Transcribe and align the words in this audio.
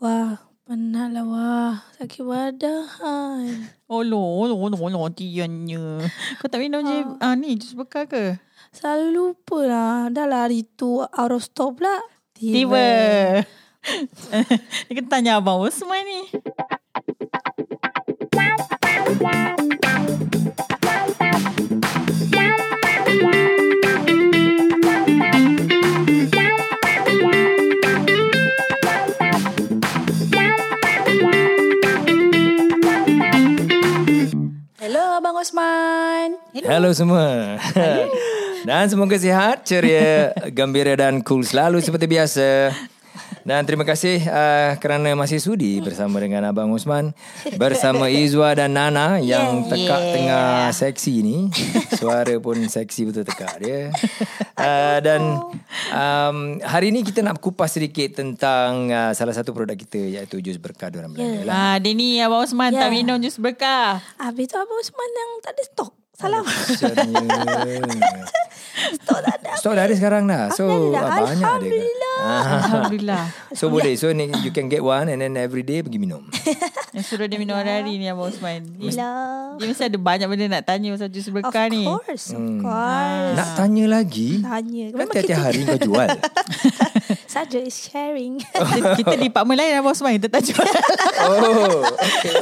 Wah, 0.00 0.40
penat 0.64 1.12
lah 1.12 1.28
wah. 1.28 1.76
Sakit 2.00 2.24
badan. 2.24 2.88
Oh 3.84 4.00
lo, 4.00 4.48
lo, 4.48 4.56
lo, 4.56 4.88
lo, 4.88 5.12
tiannya. 5.12 6.08
Kau 6.40 6.48
tak 6.48 6.64
minum 6.64 6.80
je 6.80 7.04
ah. 7.20 7.36
ni 7.36 7.60
jus 7.60 7.76
bekal 7.76 8.08
ke? 8.08 8.40
Selalu 8.72 9.12
lupa 9.12 9.60
lah. 9.68 10.08
Dah 10.08 10.24
lah 10.24 10.48
hari 10.48 10.64
tu 10.64 11.04
out 11.04 11.36
of 11.36 11.44
stock 11.44 11.76
pula. 11.76 12.00
Tiba. 12.32 13.44
Ni 14.88 14.92
kena 14.96 15.08
tanya 15.12 15.36
Abang 15.36 15.60
Osman 15.68 16.00
ni. 16.00 16.20
Hello 36.70 36.94
semua. 36.94 37.58
dan 38.68 38.86
semoga 38.86 39.18
sihat, 39.18 39.66
ceria, 39.66 40.30
gembira 40.54 40.94
dan 40.94 41.18
cool 41.26 41.42
selalu 41.42 41.82
seperti 41.82 42.06
biasa. 42.06 42.70
Dan 43.42 43.66
terima 43.66 43.82
kasih 43.82 44.22
uh, 44.22 44.78
kerana 44.78 45.18
masih 45.18 45.42
sudi 45.42 45.82
bersama 45.82 46.22
dengan 46.22 46.46
Abang 46.46 46.70
Osman 46.70 47.10
bersama 47.58 48.06
Izwa 48.06 48.54
dan 48.54 48.78
Nana 48.78 49.18
yang 49.18 49.66
Yeah. 49.66 49.66
tekak 49.66 50.02
tengah 50.14 50.48
seksi 50.70 51.14
ni. 51.26 51.50
Suara 51.98 52.38
pun 52.38 52.54
seksi 52.62 53.10
betul 53.10 53.26
tekak 53.26 53.58
dia. 53.58 53.90
Uh, 54.54 54.98
dan 55.02 55.42
um, 55.90 56.36
hari 56.62 56.94
ni 56.94 57.02
kita 57.02 57.18
nak 57.18 57.42
kupas 57.42 57.74
sedikit 57.74 58.14
tentang 58.14 58.86
uh, 58.94 59.10
salah 59.10 59.34
satu 59.34 59.50
produk 59.50 59.74
kita 59.74 59.98
iaitu 59.98 60.38
jus 60.38 60.54
berkah 60.54 60.86
orang 60.86 61.10
Belanda 61.10 61.50
lah. 61.50 61.54
Ah, 61.74 61.76
dia 61.82 61.98
ni 61.98 62.22
Abang 62.22 62.46
Osman 62.46 62.70
Ya. 62.70 62.86
tak 62.86 62.94
minum 62.94 63.18
jus 63.18 63.42
berkah. 63.42 63.98
Habis 64.22 64.46
tu 64.46 64.54
Abang 64.54 64.78
Osman 64.78 65.10
yang 65.10 65.30
tak 65.42 65.58
ada 65.58 65.64
stok. 65.66 65.99
Maksudnya. 66.20 67.22
stok 68.92 69.18
tak 69.20 69.34
ada. 69.36 69.50
Stok 69.56 69.72
dah 69.72 69.82
ada 69.82 69.94
sekarang 69.94 70.22
dah. 70.24 70.48
So 70.50 70.64
Alhamdulillah. 70.66 71.00
ah, 71.02 71.20
banyak 71.22 71.38
dia. 71.40 71.70
Alhamdulillah. 71.70 72.16
Ah. 72.20 72.42
Alhamdulillah. 72.60 73.24
So 73.50 73.64
boleh 73.66 73.92
So 73.94 74.10
ni 74.10 74.28
you 74.38 74.50
can 74.50 74.68
get 74.68 74.80
one 74.80 75.08
And 75.08 75.18
then 75.18 75.34
every 75.34 75.60
day 75.62 75.80
pergi 75.80 75.96
minum 75.96 76.20
Yang 76.94 77.04
suruh 77.06 77.24
dia 77.24 77.36
minum 77.36 77.54
hari-hari 77.54 77.96
ni 77.96 78.06
Abang 78.06 78.28
Osman. 78.28 78.66
Dia, 78.76 78.92
Hello. 78.92 79.12
dia 79.56 79.66
mesti 79.66 79.84
ada 79.86 79.96
banyak 79.96 80.26
benda 80.26 80.46
nak 80.50 80.64
tanya 80.64 80.92
pasal 80.92 81.08
jus 81.08 81.24
Of 81.24 81.32
berkah 81.32 81.66
ni. 81.66 81.86
course. 81.86 82.26
Of 82.28 82.36
Hmm. 82.36 82.60
course. 82.60 83.36
Nak 83.36 83.48
tanya 83.54 83.84
lagi 83.90 84.30
Tanya. 84.38 84.84
Kan 84.92 85.06
tiap-tiap 85.08 85.40
hari 85.40 85.60
kau 85.64 85.80
jual 85.80 86.08
saja 87.30 87.58
is 87.58 87.78
sharing. 87.78 88.42
kita, 88.74 88.98
kita 88.98 89.14
department 89.16 89.56
lain 89.56 89.78
Abang 89.78 89.94
Osman. 89.94 90.18
Kita 90.18 90.28
tak 90.30 90.42
jual. 90.44 90.66
Oh 91.22 91.80
okay. 91.94 92.36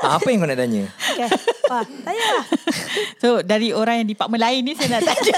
Apa 0.00 0.26
yang 0.28 0.38
kau 0.38 0.48
nak 0.48 0.58
tanya 0.58 0.84
okay. 1.10 1.30
Wah, 1.70 1.84
tanya 1.86 2.26
lah. 2.38 2.46
So 3.22 3.38
dari 3.42 3.70
orang 3.70 4.02
yang 4.02 4.08
department 4.10 4.42
lain 4.42 4.60
ni 4.66 4.72
saya 4.74 4.98
nak 4.98 5.06
tanya. 5.06 5.36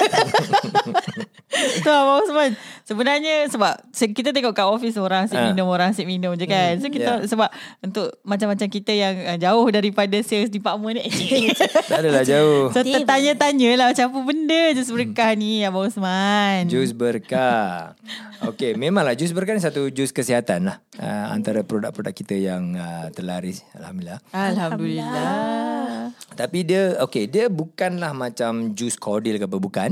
so 1.84 1.90
Abang 1.92 2.18
Osman 2.24 2.52
sebenarnya 2.84 3.48
sebab 3.48 3.74
se- 3.90 4.08
kita 4.08 4.30
tengok 4.30 4.52
kat 4.52 4.64
office 4.64 4.94
orang 4.94 5.24
asyik 5.24 5.36
Ah. 5.36 5.48
minum 5.48 5.66
orang 5.66 5.90
asyik 5.90 6.04
minum 6.04 6.32
je 6.32 6.44
kan. 6.44 6.76
So 6.78 6.88
kita 6.88 7.02
Yeah. 7.16 7.26
sebab 7.26 7.48
untuk 7.80 8.20
macam-macam 8.22 8.66
kita 8.66 8.92
yang 8.92 9.14
uh, 9.26 9.36
jauh 9.36 9.66
daripada 9.68 10.16
sales 10.20 10.48
department 10.48 11.00
ni. 11.00 11.08
Tak 11.84 11.98
adalah 12.02 12.22
jauh 12.22 12.68
so 12.70 12.80
tertanya-tanya 12.80 13.70
lah 13.74 13.86
macam 13.90 14.04
apa 14.06 14.20
benda 14.22 14.62
je 14.70 14.82
berkah 14.86 15.32
ni 15.32 15.60
Abang 15.60 15.84
Osman. 15.84 16.68
Jus 16.68 16.92
berkah 16.92 17.96
Okay 18.40 18.74
Memanglah 18.74 19.14
jus 19.14 19.30
berkah 19.30 19.52
ni 19.52 19.60
Satu 19.60 19.88
jus 19.88 20.10
kesihatan 20.10 20.66
lah 20.66 20.76
uh, 20.96 21.32
Antara 21.32 21.62
produk-produk 21.62 22.12
kita 22.12 22.34
yang 22.34 22.74
uh, 22.74 23.08
Terlaris 23.08 23.64
Alhamdulillah 23.72 24.20
Alhamdulillah. 24.30 26.12
Tapi 26.30 26.58
dia 26.62 26.98
Okay 27.00 27.24
Dia 27.24 27.48
bukanlah 27.48 28.12
macam 28.12 28.72
Jus 28.72 28.94
cordial 28.94 29.36
ke 29.36 29.44
apa 29.44 29.56
Bukan 29.56 29.90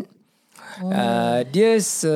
Uh, 0.81 1.45
dia 1.53 1.77
se, 1.77 2.09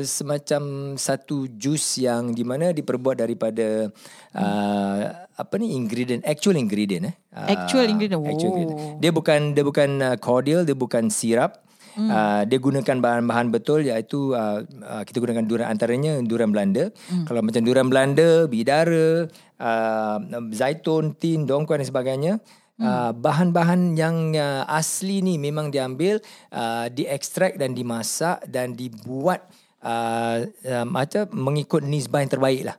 semacam 0.00 0.62
satu 0.96 1.44
jus 1.52 2.00
yang 2.00 2.32
di 2.32 2.40
mana 2.40 2.72
diperbuat 2.72 3.20
daripada 3.20 3.92
uh, 4.32 4.98
apa 5.34 5.54
ni 5.60 5.76
ingredient 5.76 6.24
actual 6.24 6.56
ingredient 6.56 7.12
eh 7.12 7.14
uh, 7.36 7.44
Actual 7.46 7.86
ingredient. 7.86 8.24
actual 8.24 8.50
Oh. 8.50 8.56
ingredient. 8.56 8.96
dia 8.98 9.10
bukan 9.12 9.40
dia 9.52 9.64
bukan 9.64 9.90
uh, 10.00 10.16
cordial 10.16 10.64
dia 10.64 10.72
bukan 10.74 11.12
sirap 11.12 11.60
Hmm. 11.98 12.14
Uh, 12.14 12.42
dia 12.46 12.62
gunakan 12.62 13.02
bahan-bahan 13.02 13.50
betul 13.50 13.82
iaitu 13.82 14.30
uh, 14.30 14.62
uh, 14.62 15.02
kita 15.02 15.18
gunakan 15.18 15.42
durian 15.42 15.66
antaranya 15.66 16.22
durian 16.22 16.54
Belanda. 16.54 16.94
Hmm. 17.10 17.26
Kalau 17.26 17.42
macam 17.42 17.58
durian 17.58 17.90
Belanda, 17.90 18.46
bidara, 18.46 19.26
uh, 19.58 20.18
zaitun, 20.54 21.18
tin, 21.18 21.42
dongkuan 21.42 21.82
dan 21.82 21.90
sebagainya. 21.90 22.32
Uh, 22.78 23.10
bahan-bahan 23.10 23.98
yang 23.98 24.38
uh, 24.38 24.62
asli 24.70 25.18
ni 25.18 25.34
memang 25.34 25.66
diambil, 25.66 26.22
uh, 26.54 26.86
diekstrak 26.86 27.58
dan 27.58 27.74
dimasak 27.74 28.38
dan 28.46 28.78
dibuat 28.78 29.42
uh, 29.82 30.46
uh, 30.46 30.86
macam 30.86 31.26
mengikut 31.34 31.82
nisbah 31.82 32.22
yang 32.22 32.30
terbaik 32.30 32.62
lah. 32.70 32.78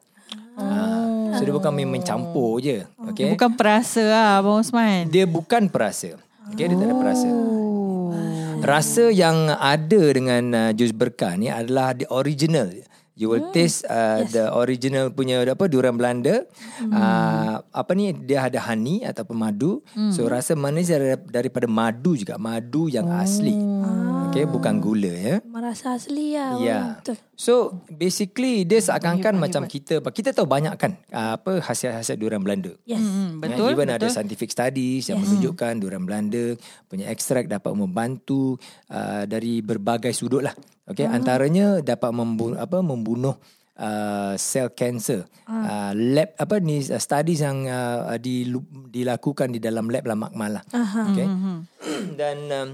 Uh, 0.55 1.35
so 1.35 1.43
dia 1.43 1.51
bukan 1.51 1.71
main 1.75 1.91
mencampur 1.91 2.63
je. 2.63 2.87
Okay? 3.11 3.35
Bukan 3.35 3.59
perasa 3.59 4.03
lah 4.07 4.25
Abang 4.39 4.63
Osman. 4.63 5.11
Dia 5.11 5.27
bukan 5.27 5.67
perasa. 5.67 6.15
Okay, 6.55 6.71
dia 6.71 6.79
tak 6.79 6.87
ada 6.89 6.95
perasa. 6.95 7.27
Oh. 7.27 8.15
Rasa 8.59 9.11
yang 9.11 9.51
ada 9.51 10.03
dengan 10.15 10.43
uh, 10.51 10.71
jus 10.75 10.95
berkah 10.95 11.35
ni 11.35 11.51
adalah 11.51 11.91
the 11.91 12.07
original. 12.07 12.71
You 13.19 13.27
will 13.27 13.51
taste 13.51 13.83
uh, 13.83 14.23
yes. 14.23 14.31
the 14.31 14.47
original 14.55 15.11
punya 15.11 15.43
apa 15.43 15.67
durian 15.67 15.99
Belanda. 15.99 16.47
Hmm. 16.79 16.87
Uh, 16.87 17.55
apa 17.75 17.91
ni 17.91 18.15
dia 18.15 18.47
ada 18.47 18.63
honey 18.71 19.03
ataupun 19.03 19.35
madu. 19.35 19.83
Hmm. 19.91 20.15
So 20.15 20.23
rasa 20.31 20.55
manis 20.55 20.87
dari- 20.87 21.19
daripada 21.27 21.67
madu 21.67 22.15
juga, 22.15 22.39
madu 22.39 22.87
yang 22.87 23.11
oh. 23.11 23.19
asli. 23.19 23.59
Okay, 24.31 24.47
bukan 24.47 24.79
gula 24.79 25.11
ya. 25.11 25.35
Merasa 25.43 25.99
asli. 25.99 26.39
Ya. 26.39 26.55
orang. 26.55 26.85
Betul. 27.03 27.19
So 27.35 27.83
basically 27.91 28.63
dia 28.63 28.79
seakan-akan 28.79 29.35
macam 29.35 29.67
kita 29.67 29.99
kita 29.99 30.31
tahu 30.31 30.47
banyak 30.47 30.79
kan 30.79 30.95
uh, 31.11 31.35
apa 31.35 31.59
hasil-hasil 31.59 32.15
durian 32.15 32.39
Belanda. 32.39 32.71
Yes. 32.87 33.03
Hmm, 33.03 33.41
Ya, 33.43 33.51
betul. 33.51 33.67
even 33.75 33.91
betul. 33.91 33.99
ada 33.99 34.07
scientific 34.07 34.53
studies 34.53 35.11
yang 35.11 35.19
menunjukkan 35.19 35.73
durian 35.81 36.07
Belanda 36.07 36.55
punya 36.87 37.11
ekstrak 37.11 37.51
dapat 37.51 37.75
membantu 37.75 38.55
uh, 38.87 39.27
dari 39.27 39.59
berbagai 39.59 40.15
sudut 40.15 40.39
lah. 40.45 40.55
Okay, 40.89 41.05
antaranya 41.05 41.85
dapat 41.85 42.09
membunuh 42.09 42.57
apa 42.57 42.81
membunuh 42.81 43.37
uh, 43.77 44.33
sel 44.35 44.73
kanser. 44.73 45.29
Uh, 45.45 45.93
lab 45.93 46.33
apa 46.35 46.57
ni 46.57 46.81
uh, 46.81 46.97
studies 46.97 47.45
yang 47.45 47.69
uh, 47.69 48.17
dilu- 48.17 48.89
dilakukan 48.89 49.53
di 49.53 49.61
dalam 49.61 49.87
lab 49.87 50.03
lah 50.05 50.17
makmal 50.17 50.51
lah. 50.59 50.63
Okay. 51.13 51.27
Dan 52.19 52.37
um, 52.49 52.69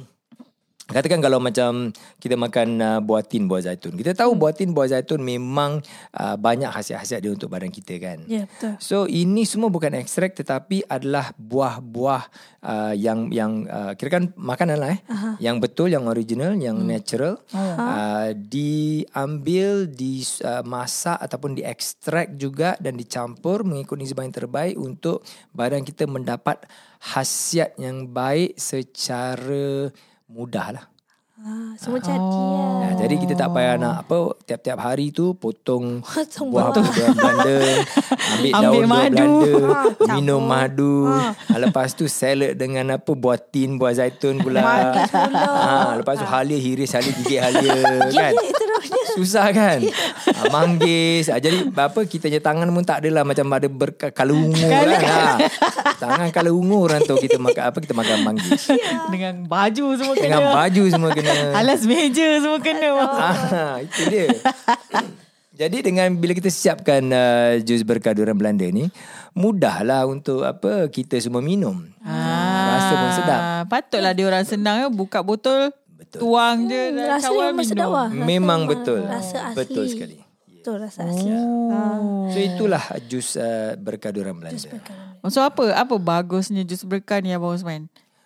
Katakan 0.85 1.17
kalau 1.17 1.41
macam 1.41 1.89
kita 2.21 2.37
makan 2.37 2.77
uh, 2.77 2.99
buah 3.01 3.25
tin 3.25 3.49
buah 3.49 3.65
zaitun. 3.65 3.97
Kita 3.97 4.13
tahu 4.13 4.37
buah 4.37 4.53
tin 4.53 4.69
buah 4.69 4.93
zaitun 4.93 5.17
memang 5.17 5.81
uh, 6.13 6.37
banyak 6.37 6.69
khasiat-khasiat 6.69 7.25
dia 7.25 7.33
untuk 7.33 7.49
badan 7.49 7.73
kita 7.73 7.97
kan. 7.97 8.21
Ya, 8.29 8.45
betul. 8.45 8.77
So 8.77 9.09
ini 9.09 9.49
semua 9.49 9.73
bukan 9.73 9.97
ekstrak 9.97 10.37
tetapi 10.37 10.85
adalah 10.85 11.33
buah-buah 11.41 12.23
uh, 12.61 12.93
yang 12.93 13.33
yang 13.33 13.65
uh, 13.65 13.97
kira 13.97 14.21
kan 14.21 14.23
makanan 14.37 14.77
lah 14.77 14.93
eh. 14.93 15.01
Yang 15.41 15.57
betul, 15.65 15.87
yang 15.89 16.05
original, 16.05 16.53
yang 16.53 16.77
natural. 16.85 17.41
Uh, 17.49 18.37
diambil, 18.37 19.89
dimasak 19.89 21.17
ataupun 21.17 21.57
diekstrak 21.57 22.37
juga 22.37 22.77
dan 22.77 22.93
dicampur 22.93 23.65
mengikut 23.65 23.97
nisbah 23.97 24.21
yang 24.21 24.37
terbaik 24.37 24.77
untuk 24.77 25.25
badan 25.49 25.81
kita 25.81 26.05
mendapat 26.05 26.61
khasiat 27.01 27.73
yang 27.81 28.05
baik 28.05 28.53
secara 28.57 29.89
mudah 30.25 30.67
lah. 30.73 30.85
Ah, 31.35 31.75
semua 31.75 31.99
jadi 31.99 32.15
lah. 32.15 32.79
Nah, 32.79 32.93
jadi 32.95 33.15
kita 33.19 33.35
tak 33.35 33.51
payah 33.51 33.75
nak 33.75 34.07
apa 34.07 34.39
tiap-tiap 34.47 34.79
hari 34.79 35.11
tu 35.11 35.35
potong 35.35 35.99
Potong 36.15 36.47
buah 36.47 36.71
buah. 36.71 36.79
buah 36.79 37.11
Belanda, 37.11 37.57
ambil, 38.39 38.51
Ambil 38.55 38.63
daun 38.63 38.71
buah 38.71 38.87
madu. 38.87 39.27
Belanda, 39.43 40.13
minum 40.15 40.41
madu. 40.47 40.95
Ah, 41.11 41.59
lepas 41.59 41.91
tu 41.91 42.07
salad 42.07 42.55
dengan 42.55 42.95
apa 42.95 43.11
buah 43.11 43.35
tin, 43.35 43.75
buah 43.75 43.99
zaitun 43.99 44.39
pula. 44.39 44.63
Ah, 45.43 45.99
lepas 45.99 46.15
tu 46.15 46.25
halia 46.25 46.55
hiris, 46.55 46.95
halia 46.95 47.11
gigit 47.11 47.39
halia 47.43 47.83
kan. 48.15 48.33
Susah 49.15 49.49
kan? 49.49 49.79
Ah, 50.35 50.51
Manggis. 50.51 51.31
Ah, 51.31 51.39
Jadi 51.39 51.71
apa 51.71 52.03
Kita 52.03 52.27
punya 52.27 52.37
tangan 52.37 52.67
pun 52.67 52.83
tak 52.83 52.99
adalah 52.99 53.23
Macam 53.23 53.47
ada 53.49 53.65
berka, 53.65 54.11
Kalau 54.11 54.35
ungu 54.35 54.59
kan? 54.59 54.85
Ah. 54.99 55.37
Tangan 55.95 56.27
kalau 56.29 56.59
ungu 56.59 56.83
Orang 56.83 57.01
tu 57.01 57.15
kita 57.15 57.39
makan 57.39 57.71
Apa 57.71 57.77
kita 57.79 57.95
makan 57.95 58.17
manggis. 58.21 58.67
Dengan 59.13 59.47
baju 59.47 59.85
semua 59.95 60.13
kena. 60.13 60.25
Dengan 60.27 60.43
baju 60.51 60.83
semua 60.91 61.09
kena. 61.13 61.33
Alas 61.55 61.81
meja 61.87 62.27
semua 62.37 62.59
kena. 62.59 62.89
ah, 62.99 63.79
Itu 63.79 64.01
dia. 64.07 64.27
Jadi 65.55 65.77
dengan 65.79 66.11
Bila 66.11 66.35
kita 66.35 66.51
siapkan 66.51 66.99
uh, 67.07 67.55
Jus 67.63 67.87
berkah 67.87 68.11
durian 68.11 68.35
Belanda 68.35 68.67
ni 68.67 68.91
Mudahlah 69.31 70.03
untuk 70.03 70.43
apa 70.43 70.91
Kita 70.91 71.15
semua 71.15 71.39
minum. 71.39 71.79
Ah, 72.03 72.75
Rasa 72.75 72.93
pun 72.93 73.11
sedap. 73.13 73.41
Patutlah 73.65 74.11
dia 74.11 74.27
orang 74.27 74.43
senang 74.43 74.75
ya. 74.77 74.87
Buka 74.91 75.23
botol. 75.23 75.71
Tuang 76.17 76.57
je 76.67 76.83
dan 76.95 77.05
Rasa 77.11 77.29
memang 77.31 77.65
sedap 77.65 77.87
minum. 77.87 77.99
Rasa 77.99 78.25
Memang 78.25 78.61
betul 78.67 79.01
Rasa 79.05 79.37
asli. 79.51 79.57
Betul 79.57 79.85
sekali 79.91 80.17
Betul 80.65 80.75
rasa 80.81 81.05
asli. 81.05 81.29
Oh. 81.29 82.25
So 82.33 82.37
itulah 82.41 82.81
jus 83.05 83.37
uh, 83.37 83.77
berkah 83.77 84.09
durian 84.09 84.33
Belanda. 84.33 84.65
So 85.29 85.45
apa 85.45 85.77
apa 85.77 85.95
bagusnya 86.01 86.65
jus 86.65 86.81
berkah 86.81 87.21
ni 87.21 87.29
Abang 87.29 87.53
Osman? 87.53 87.85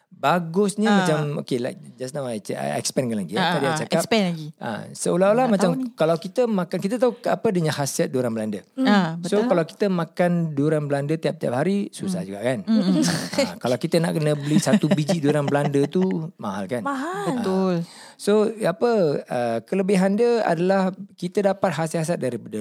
Bagusnya 0.10 0.92
macam 0.92 1.40
okay 1.40 1.64
like 1.64 1.80
just 1.96 2.12
now 2.12 2.28
I, 2.28 2.44
I 2.52 2.76
expandkan 2.76 3.24
lagi. 3.24 3.40
Ah, 3.40 3.40
Uh, 3.40 3.54
tadi 3.56 3.66
ah, 3.66 3.72
I 3.72 3.80
cakap. 3.80 4.00
expand 4.04 4.24
lagi. 4.28 4.48
Ah, 4.60 4.82
seolah-olah 4.92 5.46
macam 5.48 5.70
kalau 5.96 6.16
kita 6.20 6.44
makan 6.44 6.78
kita 6.84 6.96
tahu 7.00 7.16
apa 7.24 7.48
dia 7.56 7.72
khasiat 7.72 8.12
durian 8.12 8.36
Belanda. 8.36 8.60
Ah, 8.84 9.16
So 9.24 9.48
kalau 9.48 9.64
kita 9.64 9.88
makan 9.88 10.52
durian 10.52 10.84
Belanda 10.92 11.16
tiap-tiap 11.16 11.56
hari 11.56 11.88
susah 11.96 12.28
juga 12.28 12.44
kan. 12.44 12.68
ha, 12.68 13.56
kalau 13.64 13.80
kita 13.80 14.04
nak 14.04 14.20
kena 14.20 14.36
beli 14.36 14.60
satu 14.60 14.92
biji 14.92 15.24
durian 15.24 15.48
Belanda 15.48 15.88
tu 15.88 16.04
mahal 16.36 16.68
kan. 16.68 16.84
Mahal. 16.84 17.40
Betul. 17.40 17.76
So 18.20 18.52
apa 18.60 18.92
uh, 19.24 19.60
kelebihan 19.64 20.20
dia 20.20 20.44
adalah 20.44 20.92
kita 21.16 21.56
dapat 21.56 21.72
khasiat-khasiat 21.72 22.20
daripada 22.20 22.60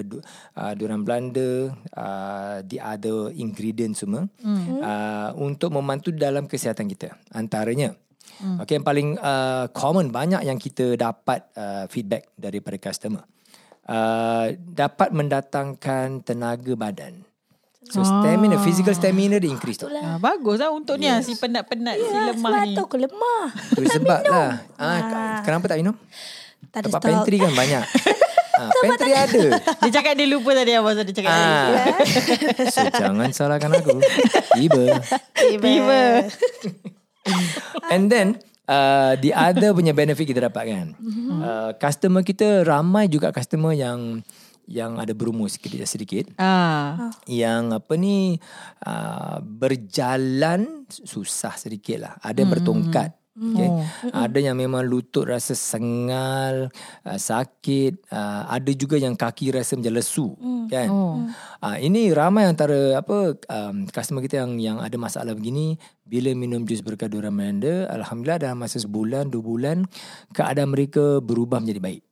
uh, 0.55 0.73
durian 0.79 1.03
Belanda, 1.03 1.75
uh, 1.99 2.63
the 2.63 2.79
other 2.79 3.35
ingredient 3.35 3.99
semua 3.99 4.31
mm. 4.39 4.79
uh, 4.79 5.35
untuk 5.35 5.75
membantu 5.75 6.15
dalam 6.15 6.47
kesihatan 6.47 6.87
kita. 6.87 7.19
Antaranya 7.39 7.95
mm. 8.43 8.67
Okay, 8.67 8.75
yang 8.75 8.83
paling 8.83 9.15
uh, 9.15 9.71
common 9.71 10.11
banyak 10.11 10.43
yang 10.43 10.59
kita 10.59 10.95
dapat 10.95 11.47
uh, 11.55 11.87
feedback 11.87 12.27
daripada 12.35 12.75
customer. 12.77 13.23
Uh, 13.83 14.53
dapat 14.69 15.09
mendatangkan 15.11 16.21
tenaga 16.21 16.75
badan. 16.75 17.23
So 17.89 18.05
stamina, 18.05 18.61
physical 18.61 18.93
stamina 18.93 19.41
dia 19.41 19.49
increase 19.49 19.81
tu. 19.81 19.89
Ah, 19.89 20.21
bagus 20.21 20.61
lah 20.61 20.69
untuk 20.69 21.01
ni 21.01 21.09
ah, 21.09 21.25
si 21.25 21.33
penat-penat 21.33 21.97
si 21.97 22.05
Ya, 22.05 22.29
lemah 22.29 22.37
sebab 22.53 22.65
ni. 22.69 22.77
tu 22.77 22.83
aku 22.85 22.97
lemah. 23.01 23.45
Tu 23.73 23.81
sebab 23.89 24.21
lah. 24.29 24.61
Ah, 24.77 24.99
ka- 25.01 25.41
kenapa 25.41 25.73
tak 25.73 25.81
minum? 25.81 25.97
Tak 26.69 26.85
ada 26.85 26.85
Tempat 26.85 27.01
stok. 27.01 27.09
pantry 27.17 27.37
kan 27.41 27.53
banyak. 27.57 27.85
ah, 28.61 28.71
pantry 28.77 29.13
ada. 29.17 29.41
Dia 29.81 29.91
cakap 29.91 30.13
dia 30.15 30.29
lupa 30.29 30.51
tadi 30.53 30.77
Abang 30.77 30.93
Osman 30.93 31.09
dia 31.09 31.17
cakap. 31.17 31.33
tadi. 31.33 31.49
Ah. 31.49 31.97
So 32.69 32.81
jangan 32.93 33.31
salahkan 33.33 33.71
aku. 33.73 34.05
Tiba. 34.53 34.85
Tiba. 35.33 36.01
And 37.95 38.09
then 38.13 38.41
uh, 38.69 39.17
the 39.19 39.33
other 39.33 39.73
punya 39.73 39.97
benefit 39.97 40.29
kita 40.29 40.47
dapat 40.47 40.65
kan. 40.71 40.87
Uh, 41.41 41.71
customer 41.81 42.23
kita 42.23 42.63
ramai 42.63 43.09
juga 43.09 43.33
customer 43.33 43.73
yang 43.75 44.23
yang 44.69 45.01
ada 45.01 45.17
berumur 45.17 45.49
sedikit 45.49 45.81
sedikit. 45.89 46.29
Ah. 46.37 47.09
Yang 47.25 47.81
apa 47.81 47.93
ni 47.97 48.37
uh, 48.85 49.41
berjalan 49.41 50.85
susah 50.89 51.57
sedikit 51.57 52.05
lah. 52.05 52.15
Ada 52.21 52.45
hmm. 52.45 52.53
bertongkat. 52.53 53.11
Okay. 53.39 53.69
Oh. 53.71 53.83
Ada 54.11 54.51
yang 54.51 54.59
memang 54.59 54.83
lutut 54.83 55.31
rasa 55.31 55.55
sengal, 55.55 56.75
uh, 57.07 57.19
sakit. 57.19 58.11
Uh, 58.11 58.43
ada 58.51 58.71
juga 58.75 58.99
yang 58.99 59.15
kaki 59.15 59.55
rasa 59.55 59.79
macam 59.79 59.95
lesu. 59.95 60.35
Kan? 60.67 60.89
Oh. 60.91 61.23
Uh, 61.63 61.77
ini 61.79 62.11
ramai 62.11 62.51
antara 62.51 62.99
apa 62.99 63.39
um, 63.47 63.87
customer 63.87 64.21
kita 64.27 64.43
yang 64.43 64.59
yang 64.59 64.77
ada 64.83 64.99
masalah 64.99 65.39
begini. 65.39 65.79
Bila 66.09 66.33
minum 66.35 66.65
jus 66.65 66.81
berkah 66.81 67.07
durian 67.07 67.31
Melanda, 67.31 67.87
Alhamdulillah 67.93 68.41
dalam 68.41 68.59
masa 68.59 68.81
sebulan, 68.81 69.29
dua 69.29 69.45
bulan, 69.45 69.85
keadaan 70.33 70.73
mereka 70.73 71.21
berubah 71.21 71.61
menjadi 71.61 71.85
baik. 71.85 72.03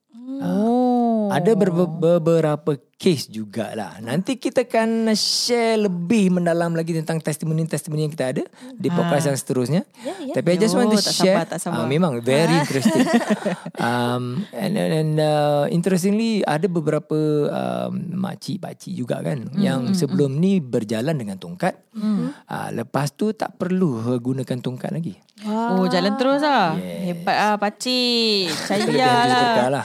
Oh. 1.26 1.34
Ada 1.34 1.58
ber- 1.58 1.75
beberapa 1.99 2.78
case 2.96 3.28
jugalah. 3.28 4.00
Nanti 4.00 4.40
kita 4.40 4.64
akan 4.64 5.12
share 5.12 5.84
lebih 5.84 6.32
mendalam 6.32 6.73
lagi 6.73 6.96
tentang 6.96 7.20
testimoni-testimoni 7.20 8.08
yang 8.08 8.12
kita 8.14 8.32
ada 8.32 8.44
di 8.73 8.88
podcast 8.88 9.28
yang 9.28 9.37
seterusnya. 9.37 9.82
Ya, 10.00 10.17
ya. 10.23 10.32
Tapi 10.32 10.49
I 10.49 10.56
just 10.56 10.73
want 10.73 10.96
to 10.96 11.02
tak 11.05 11.12
share. 11.12 11.37
sabar, 11.37 11.44
tak 11.44 11.61
sabar. 11.61 11.84
Ah, 11.84 11.88
memang 11.90 12.25
very 12.25 12.56
interesting. 12.56 13.05
um, 13.84 14.49
and 14.56 14.81
and, 14.81 14.93
and 14.96 15.12
uh, 15.20 15.69
interestingly 15.69 16.40
ada 16.40 16.64
beberapa 16.73 17.19
um, 17.52 18.17
makcik 18.17 18.64
pakcik 18.64 18.96
juga 18.96 19.20
kan 19.20 19.44
Hmm, 19.46 19.61
yang 19.61 19.81
sebelum 19.93 20.40
ni 20.40 20.64
berjalan 20.64 21.12
dengan 21.20 21.37
tongkat. 21.37 21.76
Uh, 21.96 22.69
lepas 22.73 23.12
tu 23.12 23.37
tak 23.37 23.61
perlu 23.61 24.00
gunakan 24.20 24.56
tongkat 24.61 24.93
lagi. 24.93 25.17
Oh, 25.44 25.84
jalan 25.88 26.17
terus 26.17 26.40
lah. 26.40 26.73
Hebat 26.81 27.37
ah 27.44 27.56
pakcik. 27.61 28.49
Saya 28.56 28.88
lah. 28.88 29.69
lah. 29.69 29.84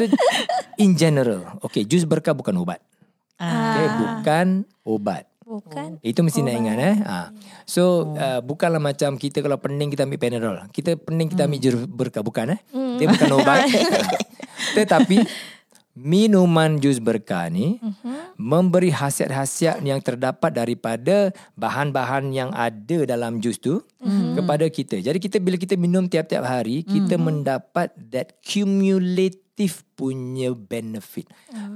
So, 0.00 0.16
in 0.80 0.96
general, 0.96 1.60
okay, 1.60 1.84
jus 1.84 2.08
berkah 2.08 2.32
bukan 2.32 2.56
ubat. 2.56 2.80
Okay, 3.40 3.86
bukan 4.00 4.46
obat. 4.84 5.24
Bukan. 5.50 5.98
Itu 6.06 6.22
mesti 6.22 6.46
nak 6.46 6.54
ingat 6.62 6.78
eh. 6.78 6.96
Ha. 7.02 7.34
So 7.66 8.14
uh, 8.14 8.38
bukanlah 8.38 8.78
macam 8.78 9.18
kita 9.18 9.42
kalau 9.42 9.58
pening 9.58 9.90
kita 9.90 10.06
ambil 10.06 10.22
Panadol. 10.22 10.62
Kita 10.70 10.94
pening 10.94 11.26
kita 11.26 11.50
ambil 11.50 11.58
jus 11.58 11.74
berkah 11.90 12.22
bukan 12.22 12.54
eh. 12.54 12.60
Dia 12.70 13.10
bukan 13.10 13.30
obat. 13.34 13.66
Tetapi 14.78 15.26
minuman 15.98 16.78
jus 16.78 17.02
berkah 17.02 17.50
ni 17.50 17.82
memberi 18.38 18.94
khasiat-khasiat 18.94 19.82
yang 19.82 19.98
terdapat 19.98 20.54
daripada 20.54 21.34
bahan-bahan 21.58 22.30
yang 22.30 22.54
ada 22.54 23.02
dalam 23.02 23.42
jus 23.42 23.58
tu 23.58 23.82
kepada 24.38 24.70
kita. 24.70 25.02
Jadi 25.02 25.18
kita 25.18 25.42
bila 25.42 25.58
kita 25.58 25.74
minum 25.74 26.06
tiap-tiap 26.06 26.46
hari, 26.46 26.86
kita 26.86 27.18
mendapat 27.18 27.90
that 28.14 28.38
cumulative 28.38 29.49
punya 29.68 30.54
benefit. 30.54 31.28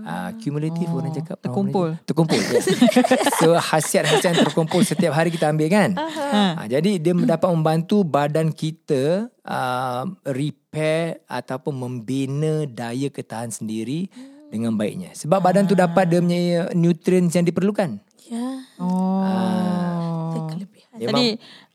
Ah, 0.06 0.32
cumulative 0.40 0.88
orang 0.88 1.12
cakap 1.12 1.36
Terkumpul. 1.42 1.98
Melayu? 1.98 2.06
Terkumpul. 2.08 2.40
Yes. 2.40 2.70
so 3.42 3.52
khasiat-khasiat 3.58 4.32
yang 4.32 4.46
terkumpul 4.46 4.80
setiap 4.80 5.12
hari 5.12 5.28
kita 5.28 5.52
ambil 5.52 5.68
kan. 5.68 5.90
Ha, 5.98 6.64
jadi 6.64 6.96
dia 6.96 7.12
dapat 7.12 7.48
membantu 7.52 8.06
badan 8.06 8.54
kita 8.54 9.28
uh, 9.44 10.04
repair 10.24 11.20
ataupun 11.28 11.74
membina 11.76 12.64
daya 12.64 13.12
ketahan 13.12 13.52
sendiri 13.52 14.08
dengan 14.48 14.78
baiknya. 14.78 15.12
Sebab 15.12 15.42
badan 15.42 15.66
tu 15.66 15.74
dapat 15.74 16.08
dia 16.08 16.22
punya 16.22 16.70
nutrients 16.72 17.34
yang 17.34 17.44
diperlukan. 17.44 17.98
Ya. 18.30 18.48
Oh. 18.80 20.30
Itu 20.32 20.40
kelebihan. 20.48 20.96
Tadi 20.96 21.26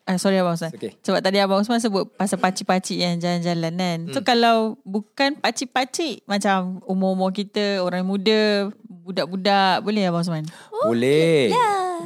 uh, 0.09 0.17
sorry 0.17 0.41
Abang 0.41 0.57
Osman. 0.57 0.73
Okay. 0.73 0.97
Sebab 1.05 1.21
tadi 1.21 1.37
Abang 1.37 1.61
Osman 1.61 1.77
sebut 1.77 2.09
pasal 2.17 2.41
pakcik-pakcik 2.41 2.97
yang 2.97 3.21
jalan-jalan 3.21 3.73
kan. 3.77 3.99
So 4.09 4.25
kalau 4.25 4.81
bukan 4.81 5.37
pakcik-pakcik 5.37 6.25
macam 6.25 6.81
umur-umur 6.89 7.29
kita, 7.29 7.85
orang 7.85 8.01
muda, 8.01 8.73
budak-budak, 9.05 9.85
boleh 9.85 10.09
Abang 10.09 10.25
Osman? 10.25 10.49
Boleh. 10.81 11.53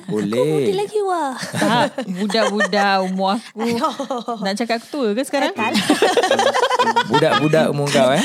Boleh 0.10 0.68
Boleh. 0.68 0.74
lagi 0.74 1.00
wah. 1.06 1.38
Tak, 1.38 2.04
budak-budak 2.18 2.96
umur 3.08 3.38
aku. 3.40 3.62
Nak 4.42 4.54
cakap 4.58 4.82
aku 4.82 4.88
tua 4.90 5.08
ke 5.16 5.22
sekarang? 5.24 5.54
Budak-budak 7.08 7.66
umur 7.72 7.88
kau 7.88 8.10
eh. 8.12 8.24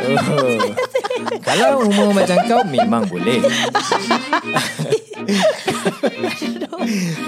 Oh. 0.00 0.58
Kalau 1.46 1.84
umur 1.84 2.16
macam 2.16 2.36
kau 2.48 2.62
memang 2.64 3.04
boleh. 3.06 3.44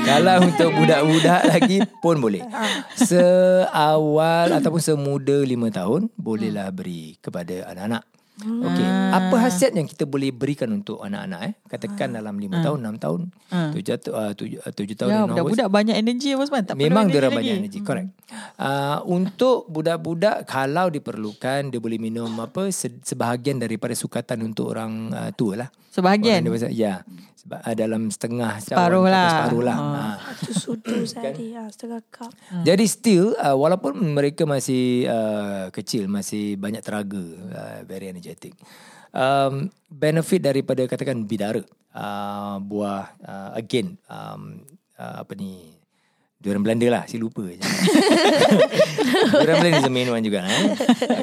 Kalau 0.08 0.36
untuk 0.42 0.70
budak-budak 0.74 1.40
lagi 1.46 1.76
pun 2.00 2.18
boleh. 2.18 2.42
Seawal 2.96 4.48
ataupun 4.52 4.80
semuda 4.80 5.42
lima 5.42 5.68
tahun 5.68 6.08
bolehlah 6.14 6.70
beri 6.72 7.18
kepada 7.18 7.68
anak-anak. 7.70 8.04
Okey, 8.42 8.82
apa 9.12 9.36
khasiat 9.38 9.70
yang 9.70 9.86
kita 9.86 10.02
boleh 10.02 10.34
berikan 10.34 10.66
untuk 10.72 10.98
anak-anak 10.98 11.40
eh? 11.46 11.52
Katakan 11.68 12.10
dalam 12.10 12.34
lima 12.40 12.58
tahun, 12.58 12.82
enam 12.82 12.96
tahun, 12.98 13.20
tujuh, 13.70 13.92
uh, 14.10 14.32
tujuh, 14.34 14.58
uh, 14.58 14.72
tujuh 14.72 14.96
tahun 14.98 15.10
Ya, 15.12 15.20
budak-budak 15.28 15.68
banyak 15.70 15.94
energi 15.94 16.34
Abang 16.34 16.48
Osman. 16.48 16.64
Tak 16.66 16.74
Memang 16.74 17.06
dia 17.06 17.22
lagi. 17.22 17.38
banyak 17.38 17.54
energi 17.62 17.78
Correct 17.84 18.08
uh, 18.56 19.04
Untuk 19.04 19.68
budak-budak 19.68 20.48
Kalau 20.48 20.88
diperlukan 20.88 21.70
Dia 21.70 21.78
boleh 21.78 22.00
minum 22.00 22.32
apa 22.40 22.72
se- 22.72 22.98
Sebahagian 23.04 23.60
daripada 23.60 23.92
sukatan 23.92 24.40
Untuk 24.42 24.72
orang 24.74 25.12
uh, 25.12 25.30
tua 25.36 25.62
lah 25.62 25.68
Sebahagian? 25.92 26.40
Orang 26.42 26.56
dewasa, 26.56 26.72
Ya 26.72 27.04
Sebab 27.42 27.58
uh, 27.58 27.74
dalam 27.74 28.06
setengah 28.06 28.62
Separuh 28.62 29.02
cawan, 29.02 29.10
lah. 29.10 29.26
Separuh 29.34 29.62
lah 29.66 29.76
Oh. 29.76 29.94
uh. 29.98 30.14
Satu 30.30 30.52
sudu 30.54 30.98
sehari. 31.02 31.58
Ha, 31.58 31.66
setengah 31.74 32.00
cup. 32.06 32.30
Jadi 32.62 32.84
still 32.86 33.34
uh, 33.34 33.58
Walaupun 33.58 33.98
mereka 33.98 34.46
masih 34.46 35.10
uh, 35.10 35.66
Kecil 35.74 36.06
Masih 36.06 36.54
banyak 36.54 36.86
teraga 36.86 37.18
uh, 37.50 37.78
Very 37.82 38.14
energetic 38.14 38.54
um, 39.10 39.66
Benefit 39.90 40.38
daripada 40.38 40.86
Katakan 40.86 41.26
bidara 41.26 41.66
uh, 41.98 42.62
Buah 42.62 43.10
uh, 43.26 43.50
Again 43.58 43.98
um, 44.06 44.62
uh, 44.94 45.26
Apa 45.26 45.34
ni 45.34 45.81
Durian 46.42 46.62
Belanda 46.66 46.86
lah 46.90 47.04
Saya 47.06 47.22
lupa 47.22 47.46
je 47.46 47.62
Durian 49.30 49.56
Belanda 49.62 49.78
is 49.78 49.86
the 49.86 49.94
main 49.94 50.10
one 50.10 50.26
juga 50.26 50.42
eh? 50.42 50.74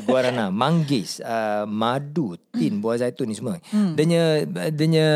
Guarana 0.08 0.48
Manggis 0.48 1.20
uh, 1.20 1.68
Madu 1.68 2.40
Tin 2.56 2.80
Buah 2.80 3.04
zaitun 3.04 3.28
ni 3.28 3.36
semua 3.36 3.60
hmm. 3.60 4.00
Danya 4.00 4.24
Danya 4.72 5.10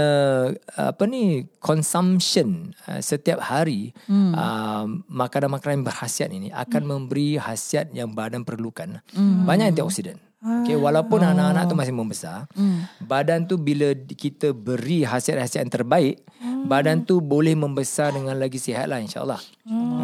Apa 0.75 1.07
ni 1.07 1.47
Consumption 1.63 2.75
uh, 2.91 2.99
Setiap 2.99 3.39
hari 3.39 3.95
hmm. 4.11 4.31
uh, 4.35 4.85
Makanan-makanan 5.07 5.79
yang 5.79 5.87
berkhasiat 5.87 6.29
ini 6.35 6.51
Akan 6.51 6.83
hmm. 6.83 6.91
memberi 6.91 7.39
khasiat 7.39 7.95
Yang 7.95 8.11
badan 8.11 8.43
perlukan 8.43 8.99
hmm. 9.15 9.47
Banyak 9.47 9.71
antioksidan 9.71 10.19
Okay, 10.43 10.75
walaupun 10.75 11.23
anak-anak 11.23 11.71
tu 11.71 11.75
masih 11.79 11.95
membesar, 11.95 12.51
badan 12.99 13.47
tu 13.47 13.55
bila 13.55 13.95
kita 13.95 14.51
beri 14.51 15.07
khasiat-khasiat 15.07 15.63
yang 15.63 15.71
terbaik, 15.71 16.19
badan 16.67 17.07
tu 17.07 17.23
boleh 17.23 17.55
membesar 17.55 18.11
dengan 18.11 18.35
lagi 18.35 18.59
sihat 18.59 18.91
lah 18.91 18.99
insyaAllah. 18.99 19.39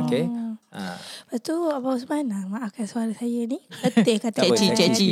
Okay. 0.08 0.32
Ha. 0.70 1.02
Lepas 1.34 1.42
tu 1.42 1.58
Abang 1.74 1.98
Osman 1.98 2.30
ah, 2.30 2.46
Maafkan 2.46 2.86
suara 2.86 3.10
saya 3.18 3.42
ni 3.50 3.58
Letih 3.82 4.22
kata 4.22 4.46
Ceci, 4.46 4.70
orang. 4.70 4.78
ceci. 4.78 5.10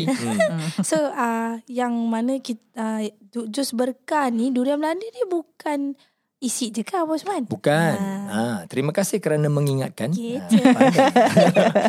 So 0.85 1.09
uh, 1.09 1.57
Yang 1.65 1.93
mana 2.05 2.33
kita 2.37 2.61
uh, 2.77 3.01
Jus 3.49 3.73
berkah 3.73 4.29
ni 4.29 4.53
Durian 4.53 4.77
Belanda 4.77 5.01
ni 5.01 5.25
bukan 5.25 5.97
Isi 6.37 6.69
je 6.69 6.85
kan 6.85 7.01
Abang 7.01 7.17
Osman 7.17 7.49
Bukan. 7.49 7.97
Ha. 8.29 8.69
terima 8.69 8.93
kasih 8.93 9.17
kerana 9.17 9.49
mengingatkan. 9.49 10.13
Gitu. 10.13 10.61
Ha, 10.61 10.69
pandai. 10.69 11.09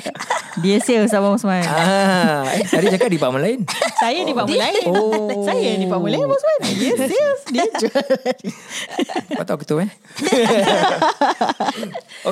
Dia 0.65 0.81
sales 0.81 1.13
Abang 1.13 1.37
Osman. 1.37 1.61
ah, 1.69 2.49
eh, 2.57 2.65
tadi 2.65 2.89
cakap 2.89 3.13
di 3.13 3.21
department 3.21 3.45
lain. 3.45 3.61
Saya 4.01 4.25
di 4.25 4.33
Pak 4.33 4.49
lain. 4.49 4.85
Oh. 4.89 5.45
Saya 5.45 5.77
di 5.77 5.85
Pak 5.85 6.01
lain 6.01 6.25
Abang 6.25 6.41
Osman. 6.41 6.61
Dia 6.81 6.93
sales. 7.13 7.41
Dia 7.53 7.65
jual. 7.77 8.09
Kau 9.37 9.45
tahu 9.45 9.59
ketua 9.69 9.85
eh? 9.85 9.93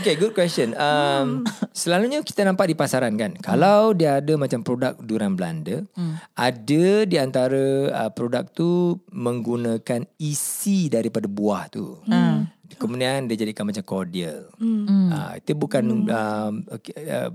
okay, 0.01 0.17
good 0.17 0.33
question. 0.33 0.73
Um, 0.73 1.45
selalunya 1.77 2.25
kita 2.25 2.49
nampak 2.49 2.73
di 2.73 2.81
pasaran 2.81 3.13
kan. 3.21 3.37
Kalau 3.45 3.93
dia 3.93 4.25
ada 4.25 4.33
macam 4.41 4.65
produk 4.65 4.97
durian 5.05 5.37
Belanda, 5.37 5.85
ada 6.33 7.05
di 7.05 7.17
antara 7.21 7.93
uh, 7.93 8.09
produk 8.09 8.49
tu 8.49 9.05
menggunakan 9.13 10.09
isi 10.17 10.89
daripada 10.89 11.29
buah 11.29 11.69
tu. 11.69 12.06
Hmm. 12.07 12.47
Kemudian 12.77 13.31
dia 13.31 13.37
jadikan 13.39 13.67
macam 13.67 13.83
cordial. 13.87 14.51
Hmm. 14.59 15.11
Uh, 15.11 15.33
itu 15.39 15.53
bukan 15.55 15.85
um, 16.07 16.53
okay, 16.71 16.95
uh, 17.07 17.31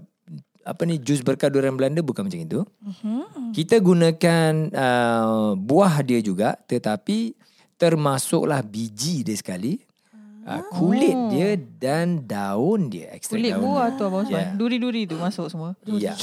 apa 0.61 0.81
ni 0.85 1.01
jus 1.01 1.25
berkah 1.25 1.49
durian 1.49 1.73
Belanda 1.73 2.05
bukan 2.05 2.27
macam 2.27 2.41
itu. 2.41 2.61
Kita 3.55 3.81
gunakan 3.81 4.51
uh, 4.71 5.57
buah 5.57 5.95
dia 6.05 6.19
juga 6.21 6.55
tetapi 6.69 7.33
termasuklah 7.81 8.61
biji 8.61 9.25
dia 9.25 9.37
sekali. 9.37 9.81
Uh, 10.41 10.57
kulit 10.73 11.13
dia 11.29 11.53
dan 11.53 12.25
daun 12.25 12.89
dia 12.89 13.13
ekstrak 13.13 13.37
Kulit 13.37 13.53
daun 13.53 13.61
buah 13.61 13.93
dia. 13.93 13.97
tu 13.97 14.03
Abang 14.09 14.21
Osman. 14.25 14.41
Yeah. 14.41 14.49
Duri-duri 14.57 15.01
tu 15.05 15.15
masuk 15.21 15.45
semua. 15.53 15.77
Ya. 15.85 16.17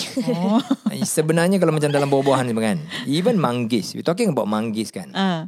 Eh, 0.90 1.06
Sebenarnya 1.16 1.54
kalau 1.62 1.70
macam 1.70 1.86
dalam 1.86 2.10
buah-buahan 2.10 2.50
semua 2.50 2.74
kan. 2.74 2.78
Even 3.06 3.38
manggis. 3.38 3.94
We 3.94 4.02
talking 4.02 4.34
about 4.34 4.50
manggis 4.50 4.90
kan. 4.90 5.14
Ah. 5.14 5.46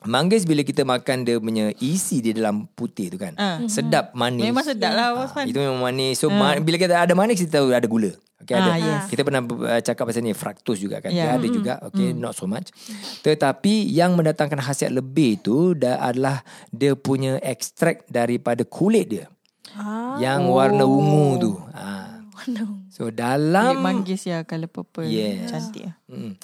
Manggis 0.00 0.48
bila 0.48 0.64
kita 0.64 0.80
makan 0.80 1.22
dia 1.22 1.36
punya 1.36 1.76
isi 1.76 2.18
di 2.18 2.32
dalam 2.32 2.64
putih 2.66 3.12
tu 3.12 3.20
kan. 3.20 3.36
Ah. 3.36 3.60
Sedap 3.66 4.12
manis. 4.12 4.40
Memang 4.42 4.64
sedap 4.64 4.92
lah 4.92 5.12
Ah, 5.12 5.24
Osman. 5.28 5.44
itu 5.44 5.56
memang 5.56 5.80
manis. 5.82 6.16
So 6.16 6.32
ma- 6.32 6.56
bila 6.56 6.76
kita 6.76 6.96
ada 6.96 7.12
manis 7.12 7.36
kita 7.36 7.60
tahu 7.60 7.68
ada 7.70 7.84
gula. 7.84 8.16
Okay, 8.40 8.56
ada. 8.56 8.72
Ah, 8.72 8.76
yes. 8.80 9.02
Kita 9.06 9.20
pernah 9.20 9.44
uh, 9.44 9.76
cakap 9.78 10.08
pasal 10.08 10.24
ni 10.24 10.32
fructose 10.32 10.80
juga 10.80 11.04
kan. 11.04 11.12
Yeah. 11.12 11.28
Dia 11.28 11.36
ada 11.36 11.46
juga. 11.46 11.72
Okay, 11.84 12.16
not 12.16 12.32
so 12.32 12.48
much. 12.48 12.72
Tetapi 13.20 13.84
yang 13.84 14.16
mendatangkan 14.16 14.56
khasiat 14.58 14.88
lebih 14.88 15.36
tu 15.38 15.76
dah 15.76 16.00
adalah 16.00 16.40
dia 16.70 16.96
punya 16.96 17.36
ekstrak 17.38 18.08
daripada 18.08 18.64
kulit 18.64 19.06
dia. 19.06 19.28
Ah, 19.70 20.16
Yang 20.16 20.40
warna 20.48 20.82
ungu 20.82 21.26
tu. 21.36 21.52
Ah. 21.70 22.24
warna. 22.32 22.64
So 22.88 23.06
Kulit 23.06 23.20
dalam 23.20 23.76
manggis 23.78 24.24
ya 24.24 24.40
Color 24.42 24.72
purple. 24.72 25.04
Yes. 25.04 25.52
Cantik 25.52 25.84
lah. 25.84 25.94
Hmm. 26.08 26.40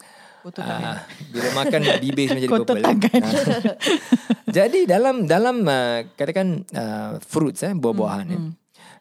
Foto 0.46 0.62
tangan. 0.62 0.94
Ah, 0.94 0.98
bila 1.34 1.48
makan 1.58 1.80
bibir 1.98 2.30
semua 2.30 2.38
jadi 2.38 2.54
Kotor 2.54 2.78
purple. 2.78 2.86
tangan. 2.86 3.18
Ah. 3.18 3.34
jadi 4.62 4.78
dalam 4.86 5.26
dalam 5.26 5.66
uh, 5.66 6.06
katakan 6.14 6.62
uh, 6.70 7.18
fruits 7.18 7.66
eh 7.66 7.74
buah-buahan 7.74 8.26
Hmm, 8.30 8.54
eh. 8.54 8.54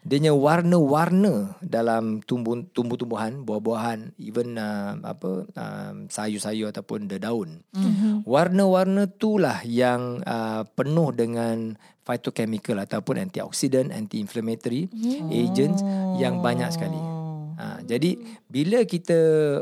Dia 0.06 0.22
punya 0.22 0.34
warna-warna 0.34 1.58
dalam 1.62 2.22
tumbuh 2.25 2.62
tumbuh-tumbuhan, 2.74 3.42
buah-buahan, 3.42 4.18
even 4.22 4.58
uh, 4.58 4.98
apa 5.02 5.50
um, 5.50 5.96
sayur-sayur 6.10 6.70
ataupun 6.74 7.10
daun. 7.10 7.62
Hmm. 7.74 8.25
Warna-warna 8.25 9.06
itulah 9.06 9.62
yang 9.66 10.25
uh, 10.25 10.66
penuh 10.78 11.10
dengan 11.14 11.78
phytochemical 12.06 12.86
ataupun 12.86 13.22
antioxidant, 13.22 13.90
anti-inflammatory 13.94 14.90
agents 15.30 15.82
yang 16.22 16.38
banyak 16.42 16.70
sekali. 16.70 17.14
Ha, 17.56 17.80
jadi 17.88 18.20
bila 18.52 18.84
kita 18.84 19.16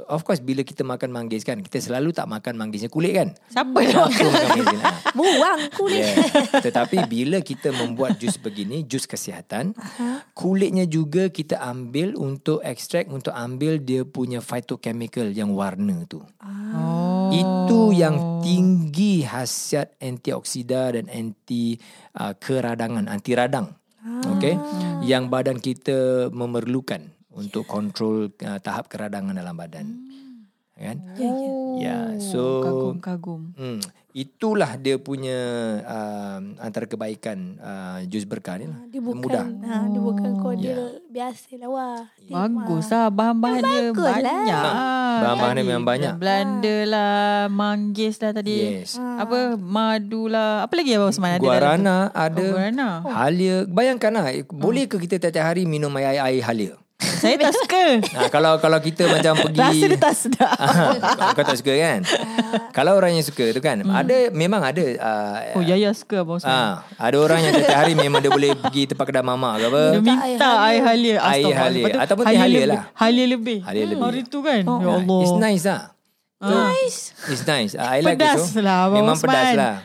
of 0.10 0.26
course 0.26 0.42
bila 0.42 0.66
kita 0.66 0.82
makan 0.82 1.14
manggis 1.14 1.46
kan 1.46 1.62
kita 1.62 1.78
selalu 1.78 2.10
tak 2.10 2.26
makan 2.26 2.58
manggisnya 2.58 2.90
kulit 2.90 3.14
kan. 3.14 3.30
Siapa 3.54 3.78
yang 3.86 4.10
makan 4.10 4.26
manggis. 4.34 4.66
Ha. 4.82 4.90
Buang 5.14 5.62
kulit. 5.78 6.02
Yeah. 6.02 6.62
Tetapi 6.66 6.98
bila 7.06 7.38
kita 7.46 7.70
membuat 7.70 8.18
jus 8.18 8.42
begini, 8.42 8.82
jus 8.90 9.06
kesihatan, 9.06 9.78
kulitnya 10.34 10.90
juga 10.90 11.30
kita 11.30 11.62
ambil 11.62 12.18
untuk 12.18 12.66
ekstrak 12.66 13.10
untuk 13.14 13.32
ambil 13.38 13.78
dia 13.78 14.02
punya 14.04 14.42
phytochemical 14.42 15.30
yang 15.30 15.54
warna 15.54 16.02
tu. 16.10 16.26
Oh. 16.42 17.30
Itu 17.30 17.94
yang 17.94 18.42
tinggi 18.42 19.22
khasiat 19.22 20.02
antioksida 20.02 20.98
dan 20.98 21.10
anti 21.10 21.78
uh, 22.18 22.34
keradangan, 22.38 23.06
anti 23.06 23.32
radang. 23.38 23.70
Okay? 24.04 24.60
Yang 25.08 25.24
badan 25.32 25.58
kita 25.64 26.28
memerlukan 26.28 27.08
untuk 27.34 27.66
kontrol 27.66 28.30
uh, 28.40 28.60
tahap 28.60 28.88
keradangan 28.88 29.34
dalam 29.34 29.54
badan. 29.54 29.88
Kan? 30.74 30.98
Oh. 31.22 31.78
Ya, 31.78 32.18
so 32.18 32.66
kagum-kagum. 32.66 33.54
Hmm, 33.54 33.78
itulah 34.10 34.74
dia 34.76 34.98
punya 34.98 35.38
um, 35.86 36.58
antara 36.58 36.90
kebaikan 36.90 37.62
uh, 37.62 38.02
jus 38.10 38.26
berkah 38.26 38.58
ni 38.58 38.66
lah. 38.66 38.82
Dia 38.90 38.98
bukan 39.00 39.22
Mudah. 39.22 39.46
ha, 39.64 39.86
dia 39.86 40.02
bukan 40.02 40.32
kodil 40.42 40.74
Ya. 40.74 40.78
biasa 41.08 41.62
lah 41.62 41.70
wah. 41.70 42.02
Dia 42.18 42.34
Bagus 42.34 42.90
lah 42.90 43.06
bahan-bahan 43.08 43.62
dia 43.62 43.80
lah. 43.86 43.94
banyak. 43.94 44.64
Bahan-bahan 45.24 45.54
dia 45.56 45.66
memang 45.70 45.86
banyak. 45.86 46.14
Belanda 46.18 46.78
lah, 46.90 47.24
manggis 47.54 48.18
lah 48.18 48.32
tadi. 48.34 48.58
Yes. 48.82 48.98
Apa 48.98 49.54
madu 49.56 50.26
lah. 50.26 50.66
Apa 50.66 50.74
lagi 50.74 50.98
Abang 50.98 51.14
Osman 51.14 51.38
ada? 51.38 51.46
Guarana 51.46 51.98
ada. 52.12 52.44
Oh, 52.44 52.58
guarana. 52.58 52.90
Halia. 53.08 53.70
Bayangkanlah, 53.70 54.26
boleh 54.50 54.90
ke 54.90 54.98
kita 54.98 55.22
tiap-tiap 55.22 55.54
hari 55.54 55.70
minum 55.70 55.94
air 55.96 56.18
air 56.18 56.42
halia? 56.44 56.76
Saya 57.22 57.36
tak 57.38 57.54
suka. 57.54 57.84
Ha, 58.14 58.28
kalau 58.28 58.58
kalau 58.58 58.78
kita 58.78 59.06
macam 59.06 59.34
pergi 59.38 59.58
Rasa 59.58 59.86
dia 59.86 60.00
tak 60.00 60.14
sedap. 60.14 60.56
Ah, 60.64 61.32
Kau 61.32 61.44
tak 61.44 61.56
suka 61.56 61.74
kan? 61.74 62.00
kalau 62.72 62.94
orang 62.94 63.14
yang 63.14 63.24
suka 63.24 63.50
tu 63.50 63.60
kan, 63.60 63.80
ada 63.82 64.30
memang 64.30 64.60
ada 64.60 64.84
uh, 64.98 65.56
Oh, 65.56 65.62
Yaya 65.62 65.92
suka 65.92 66.22
Abang 66.22 66.38
Osman. 66.38 66.50
ah, 66.50 66.74
ada 66.98 67.16
orang 67.18 67.40
yang 67.42 67.52
tiap-tiap 67.54 67.80
hari 67.80 67.94
memang 67.94 68.20
dia 68.20 68.30
boleh 68.30 68.52
pergi 68.54 68.84
tempat 68.86 69.06
kedai 69.06 69.22
mamak 69.22 69.54
ke 69.58 69.66
apa. 69.66 69.84
Dia 69.90 70.02
minta 70.02 70.50
air 70.64 70.82
halia. 70.82 71.16
Air 71.26 71.54
halia. 71.54 71.84
Ataupun 72.00 72.24
teh 72.24 72.36
halia 72.36 72.54
lebih. 72.58 72.70
lah. 72.70 72.82
Halia 72.94 73.26
lebih. 73.26 73.58
Halia 73.62 73.84
lebih. 73.86 74.04
Hari 74.04 74.22
tu 74.26 74.40
kan. 74.40 74.62
Ya 74.62 74.70
Ah, 74.70 74.98
Allah. 74.98 75.20
It's 75.22 75.36
nice 75.38 75.66
lah. 75.66 75.82
Nice. 76.44 77.00
It's 77.26 77.44
nice. 77.46 77.72
I 77.72 78.04
like 78.04 78.20
Pedas 78.20 78.36
also. 78.44 78.60
lah, 78.60 78.78
Abang 78.86 79.00
Memang 79.00 79.16
Osman. 79.16 79.32
pedas 79.32 79.50
lah. 79.56 79.76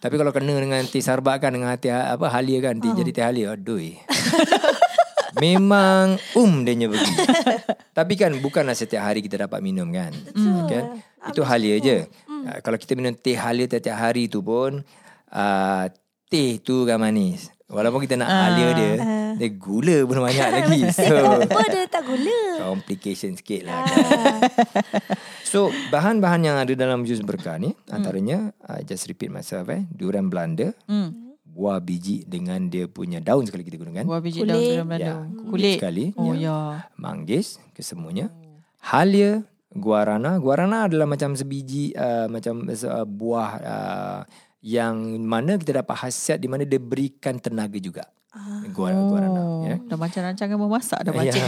Tapi 0.00 0.14
kalau 0.16 0.32
kena 0.32 0.56
dengan 0.56 0.80
teh 0.82 0.98
sarbak 0.98 1.36
kan 1.38 1.52
dengan 1.52 1.76
teh 1.76 1.92
apa 1.92 2.24
halia 2.26 2.58
kan, 2.62 2.74
dia 2.74 2.90
jadi 2.94 3.10
teh 3.12 3.20
halia. 3.22 3.46
Aduh. 3.52 3.84
Memang 5.40 6.06
um 6.34 6.62
dia 6.62 6.76
nya 6.76 6.86
pergi. 6.86 7.14
Tapi 7.90 8.12
kan 8.14 8.36
bukanlah 8.38 8.76
setiap 8.76 9.02
hari 9.02 9.20
kita 9.20 9.40
dapat 9.40 9.60
minum 9.60 9.88
kan. 9.88 10.12
Kan? 10.68 11.00
Itu 11.26 11.40
halia 11.42 11.76
je. 11.76 11.98
Uh, 12.28 12.60
kalau 12.60 12.76
kita 12.76 12.92
minum 12.92 13.12
teh 13.12 13.34
halia 13.34 13.64
setiap 13.64 13.96
hari 13.96 14.28
tu 14.28 14.40
pun 14.40 14.84
uh, 15.28 15.84
teh 16.26 16.60
tu 16.60 16.84
kan 16.84 16.96
manis. 16.96 17.48
Walaupun 17.66 18.02
kita 18.02 18.18
nak 18.18 18.26
halia 18.26 18.68
dia, 18.74 18.92
dia 19.38 19.48
gula 19.54 20.02
pun 20.02 20.18
banyak 20.18 20.48
lagi. 20.50 20.80
So 20.98 21.14
Apa 21.38 21.62
dia 21.70 21.86
tak 21.86 22.02
gula? 22.02 22.66
complication 22.66 23.32
sikit 23.32 23.62
lah 23.62 23.86
kan. 23.86 24.38
So 25.40 25.70
bahan-bahan 25.88 26.42
yang 26.42 26.58
ada 26.58 26.74
dalam 26.74 27.02
jus 27.02 27.22
berkah 27.22 27.56
ni 27.56 27.70
antaranya 27.86 28.50
I 28.60 28.82
just 28.82 29.06
repeat 29.06 29.30
myself 29.30 29.70
eh 29.70 29.86
durian 29.88 30.26
Belanda, 30.26 30.74
Hmm. 30.90 31.29
Buah 31.60 31.76
biji 31.76 32.24
dengan 32.24 32.56
dia 32.66 32.88
punya 32.88 33.20
daun 33.20 33.44
sekali 33.44 33.60
kita 33.60 33.76
gunakan. 33.76 34.08
Buah 34.08 34.24
biji 34.24 34.40
Kulit. 34.40 34.48
daun 34.48 34.64
durian 34.64 34.86
Belanda. 34.88 35.04
Ya, 35.04 35.16
Kulit. 35.44 35.76
sekali. 35.76 36.04
Oh 36.16 36.32
ya. 36.32 36.88
Manggis 36.96 37.60
kesemuanya. 37.76 38.32
Halia, 38.80 39.44
guarana. 39.68 40.40
Guarana 40.40 40.88
adalah 40.88 41.04
macam 41.04 41.36
sebiji 41.36 41.92
uh, 41.92 42.32
macam 42.32 42.64
uh, 42.64 43.04
buah 43.04 43.50
uh, 43.60 44.20
yang 44.64 44.96
mana 45.20 45.60
kita 45.60 45.84
dapat 45.84 46.00
khasiat 46.00 46.40
di 46.40 46.48
mana 46.48 46.64
dia 46.64 46.80
berikan 46.80 47.36
tenaga 47.36 47.76
juga. 47.76 48.08
Guarana, 48.70 49.04
guarana 49.10 49.40
Oh, 49.42 49.66
ya. 49.66 49.74
dah 49.82 49.98
macam 49.98 50.22
rancangan 50.22 50.54
memasak 50.54 51.02
dah 51.02 51.12
Ya. 51.12 51.34
baca. 51.34 51.40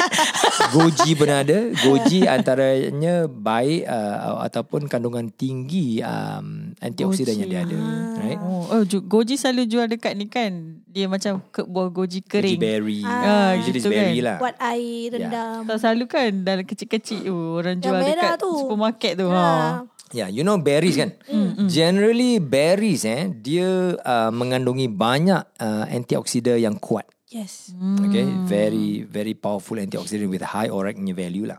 Goji 0.74 1.12
pun 1.12 1.28
ada. 1.28 1.58
Goji 1.76 2.24
antaranya 2.24 3.28
baik 3.28 3.84
uh, 3.84 4.40
ataupun 4.42 4.88
kandungan 4.88 5.28
tinggi 5.28 6.00
um, 6.00 6.65
antioksidan 6.78 7.34
yang 7.36 7.48
dia 7.48 7.60
ada. 7.62 7.76
Right? 8.16 8.38
Oh, 8.38 8.64
oh 8.68 8.82
ju- 8.82 9.00
goji 9.00 9.34
selalu 9.34 9.64
jual 9.64 9.86
dekat 9.86 10.12
ni 10.12 10.26
kan. 10.26 10.52
Dia 10.86 11.06
macam 11.06 11.40
ke, 11.46 11.60
buah 11.62 11.88
goji 11.88 12.20
Goji 12.20 12.30
kering. 12.54 12.58
berry. 12.58 13.00
Ah, 13.02 13.52
Usually 13.54 13.78
gitu 13.78 13.78
it's 13.82 13.92
berry 13.92 14.18
kan. 14.18 14.26
lah. 14.26 14.36
Buat 14.38 14.56
air 14.58 15.06
rendam. 15.10 15.58
Tak 15.64 15.76
selalu 15.78 16.04
kan 16.06 16.30
dalam 16.42 16.64
kecil-kecil 16.64 17.20
oh, 17.26 17.56
orang 17.56 17.78
Yang 17.78 17.84
jual 17.86 18.00
dekat 18.02 18.36
tu. 18.38 18.50
supermarket 18.58 19.12
tu. 19.14 19.26
Ha. 19.28 19.36
Ha. 19.36 19.70
Yeah, 20.08 20.28
you 20.28 20.40
know 20.40 20.56
berries 20.56 20.94
kan? 20.94 21.18
Generally 21.58 22.38
berries 22.38 23.02
eh 23.02 23.26
dia 23.26 23.66
uh, 23.96 24.30
mengandungi 24.30 24.86
banyak 24.86 25.42
uh, 25.56 25.84
antioksidan 25.86 26.62
yang 26.62 26.76
kuat. 26.76 27.04
Yes. 27.26 27.74
Okay, 28.06 28.22
very 28.46 29.02
very 29.02 29.34
powerful 29.34 29.82
antioxidant 29.82 30.30
with 30.30 30.46
high 30.46 30.70
oracnia 30.70 31.10
value 31.10 31.50
lah. 31.50 31.58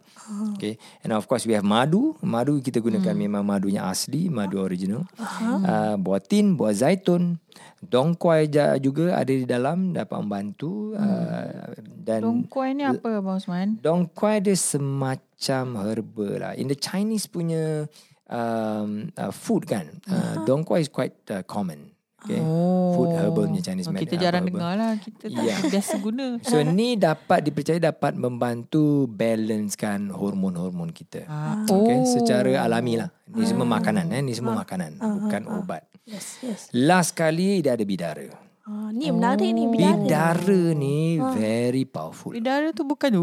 Okay, 0.56 0.80
and 1.04 1.12
of 1.12 1.28
course 1.28 1.44
we 1.44 1.52
have 1.52 1.68
madu. 1.68 2.16
Madu 2.24 2.64
kita 2.64 2.80
gunakan 2.80 3.12
memang 3.12 3.44
madunya 3.44 3.84
asli, 3.84 4.32
madu 4.32 4.64
original. 4.64 5.04
Uh, 5.20 6.00
buah 6.00 6.24
tin, 6.24 6.56
buah 6.56 6.72
zaitun, 6.72 7.36
dongkuai 7.84 8.48
ja- 8.48 8.80
juga 8.80 9.20
ada 9.20 9.28
di 9.28 9.44
dalam 9.44 9.92
dapat 9.92 10.16
membantu. 10.24 10.96
Uh, 10.96 11.76
dan 11.84 12.24
Dongkuai 12.24 12.72
ni 12.72 12.88
apa 12.88 13.20
Abang 13.20 13.36
Osman? 13.36 13.76
dongkuai 13.84 14.40
dia 14.40 14.56
semacam 14.56 15.64
herba 15.84 16.28
lah. 16.40 16.52
In 16.56 16.72
the 16.72 16.80
Chinese 16.80 17.28
punya 17.28 17.92
um, 18.32 19.12
uh, 19.20 19.36
food 19.36 19.68
kan, 19.68 20.00
uh, 20.08 20.48
dongkuai 20.48 20.80
is 20.80 20.88
quite 20.88 21.20
uh, 21.28 21.44
common. 21.44 21.92
Okay. 22.28 22.44
Oh. 22.44 22.92
Food 22.92 23.16
herbal 23.16 23.48
ni 23.48 23.64
Chinese 23.64 23.88
oh, 23.88 23.96
medicine. 23.96 24.12
Kita 24.12 24.16
jarang 24.20 24.44
herbal. 24.44 24.60
dengar 24.60 24.76
lah. 24.76 24.94
Kita 25.00 25.32
tak 25.32 25.44
yeah. 25.48 25.60
biasa 25.72 25.96
guna. 26.04 26.26
So 26.44 26.60
ni 26.60 27.00
dapat 27.00 27.40
dipercaya 27.48 27.80
dapat 27.80 28.20
membantu 28.20 29.08
balancekan 29.08 30.12
hormon-hormon 30.12 30.92
kita. 30.92 31.24
Ah. 31.32 31.64
Okay. 31.64 32.04
Oh. 32.04 32.04
Secara 32.04 32.68
alami 32.68 33.00
lah. 33.00 33.08
Ni 33.32 33.48
semua 33.48 33.64
ah. 33.64 33.80
makanan. 33.80 34.12
Eh. 34.12 34.22
Ni 34.28 34.36
semua 34.36 34.60
ah. 34.60 34.68
makanan. 34.68 35.00
Ah. 35.00 35.16
Bukan 35.24 35.42
ah. 35.48 35.52
ah. 35.56 35.60
ubat. 35.64 35.84
Yes, 36.04 36.44
yes. 36.44 36.68
Last 36.76 37.16
kali 37.16 37.64
dia 37.64 37.80
ada 37.80 37.88
bidara. 37.88 38.28
Ah, 38.68 38.92
ni 38.92 39.08
oh. 39.08 39.16
menarik 39.16 39.48
ni 39.56 39.64
bidara. 39.72 40.04
Bidara 40.04 40.64
ni 40.76 41.16
ah. 41.24 41.32
very 41.32 41.88
powerful. 41.88 42.36
Bidara 42.36 42.76
tu 42.76 42.84
bukan... 42.84 43.16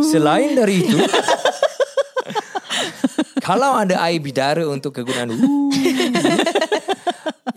Selain 0.00 0.56
dari 0.56 0.80
itu... 0.80 0.96
Kalau 3.44 3.76
ada 3.76 4.00
air 4.08 4.24
bidara 4.24 4.64
untuk 4.64 4.96
kegunaan 4.96 5.36
uh, 5.36 5.36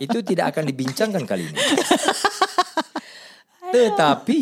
Itu 0.04 0.20
tidak 0.20 0.52
akan 0.52 0.68
dibincangkan 0.68 1.24
kali 1.24 1.48
ini. 1.48 1.60
Tetapi 3.72 4.38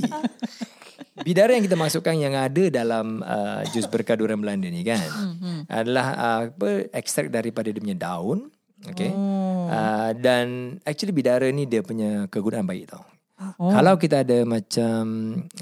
Bidara 1.16 1.56
yang 1.56 1.64
kita 1.64 1.80
masukkan 1.80 2.12
yang 2.12 2.36
ada 2.36 2.68
dalam 2.68 3.24
uh, 3.24 3.64
jus 3.72 3.88
berkah 3.88 4.20
durian 4.20 4.36
Belanda 4.36 4.68
ni 4.68 4.84
kan 4.84 5.00
adalah 5.64 6.06
uh, 6.12 6.40
apa 6.52 6.92
ekstrak 6.92 7.32
daripada 7.32 7.72
dia 7.72 7.80
punya 7.80 7.96
daun 7.96 8.52
okay? 8.84 9.16
Uh, 9.16 10.12
dan 10.20 10.76
actually 10.84 11.16
bidara 11.16 11.48
ni 11.48 11.64
dia 11.64 11.80
punya 11.80 12.28
kegunaan 12.28 12.68
baik 12.68 12.92
tau. 12.92 13.00
Kalau 13.56 13.96
kita 13.96 14.28
ada 14.28 14.44
macam 14.44 15.04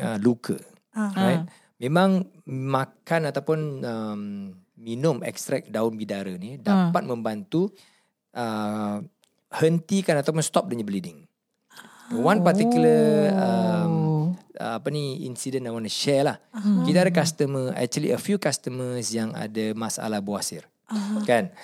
uh, 0.02 0.18
luka 0.18 0.58
right? 0.94 1.46
Memang 1.78 2.26
makan 2.50 3.30
ataupun 3.30 3.58
um, 3.82 4.22
minum 4.84 5.24
ekstrak 5.24 5.72
daun 5.72 5.96
bidara 5.96 6.36
ni 6.36 6.60
dapat 6.60 7.08
membantu 7.08 7.72
uh, 8.36 9.00
hentikan 9.56 10.20
ataupun 10.20 10.44
stop 10.44 10.68
dia 10.68 10.84
bleeding 10.84 11.24
one 12.12 12.44
particular 12.44 13.32
um, 13.32 14.36
uh, 14.60 14.76
apa 14.76 14.88
ni 14.92 15.24
incident 15.24 15.64
I 15.64 15.72
want 15.72 15.88
to 15.88 15.92
share 15.92 16.26
lah. 16.26 16.36
Uh-huh. 16.52 16.84
Kita 16.84 17.06
ada 17.06 17.12
customer 17.14 17.72
actually 17.72 18.12
a 18.12 18.20
few 18.20 18.36
customers 18.36 19.08
yang 19.14 19.32
ada 19.32 19.72
masalah 19.72 20.20
buasir. 20.20 20.68
Uh-huh. 20.90 21.24
Kan? 21.24 21.54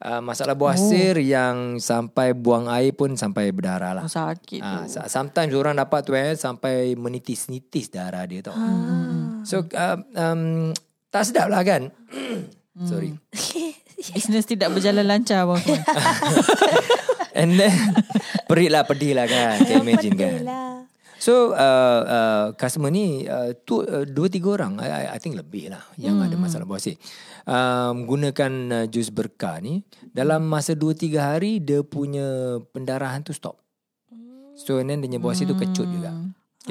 Uh, 0.00 0.24
masalah 0.24 0.56
buasir 0.56 1.20
oh. 1.20 1.20
yang 1.20 1.76
sampai 1.76 2.32
buang 2.32 2.72
air 2.72 2.96
pun 2.96 3.12
sampai 3.20 3.52
berdarah 3.52 4.00
lah. 4.00 4.04
Oh, 4.08 4.12
sakit 4.12 4.60
Ah, 4.64 4.88
tu. 4.88 4.96
uh, 4.96 5.08
sometimes 5.12 5.52
orang 5.52 5.76
dapat 5.76 6.00
tu 6.00 6.16
eh 6.16 6.32
sampai 6.32 6.96
menitis-nitis 6.96 7.92
darah 7.92 8.24
dia 8.24 8.40
tau. 8.40 8.56
Uh. 8.56 9.44
So 9.44 9.68
uh, 9.76 10.00
um, 10.16 10.72
tak 11.12 11.28
sedap 11.28 11.52
lah 11.52 11.60
kan? 11.60 11.92
Sorry. 12.84 13.16
Bisnes 14.16 14.48
tidak 14.48 14.72
berjalan 14.72 15.04
lancar 15.04 15.44
Abang 15.44 15.60
Osman. 15.60 15.84
And 17.40 17.60
then 17.60 17.72
perit 18.48 18.72
lah 18.72 18.88
pedih 18.88 19.12
lah 19.12 19.28
kan. 19.28 19.60
Can 19.68 19.84
imagine 19.84 20.16
kan. 20.16 20.40
Lah. 20.42 20.70
So 21.20 21.52
uh, 21.52 22.00
uh, 22.08 22.46
customer 22.56 22.88
ni 22.88 23.28
uh, 23.28 23.52
tu 23.68 23.84
uh, 23.84 24.08
dua 24.08 24.32
tiga 24.32 24.56
orang 24.56 24.80
I, 24.80 25.12
I, 25.12 25.18
think 25.20 25.36
lebih 25.36 25.68
lah 25.68 25.84
yang 26.00 26.16
ada 26.24 26.32
masalah 26.40 26.64
buasir. 26.64 26.96
Um, 27.44 28.08
gunakan 28.08 28.52
uh, 28.72 28.86
jus 28.88 29.12
berkah 29.12 29.60
ni 29.60 29.84
dalam 30.16 30.48
masa 30.48 30.72
dua 30.72 30.96
tiga 30.96 31.36
hari 31.36 31.60
dia 31.60 31.84
punya 31.84 32.56
pendarahan 32.72 33.20
tu 33.20 33.36
stop. 33.36 33.60
So 34.56 34.80
and 34.80 34.88
then 34.88 35.04
dia 35.04 35.12
punya 35.12 35.20
buasir 35.20 35.44
tu 35.44 35.52
kecut 35.60 35.84
juga. 35.92 36.08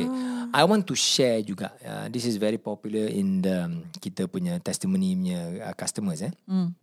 Okay. 0.06 0.40
I 0.54 0.64
want 0.66 0.86
to 0.90 0.96
share 0.98 1.42
juga. 1.46 1.74
Uh, 1.82 2.06
this 2.10 2.26
is 2.26 2.42
very 2.42 2.58
popular 2.58 3.06
in 3.10 3.42
the 3.42 3.70
um, 3.70 3.86
kita 4.02 4.26
punya 4.26 4.58
testimony 4.58 5.14
punya 5.14 5.70
uh, 5.70 5.76
customers 5.78 6.26
eh. 6.26 6.34
Hmm. 6.50 6.74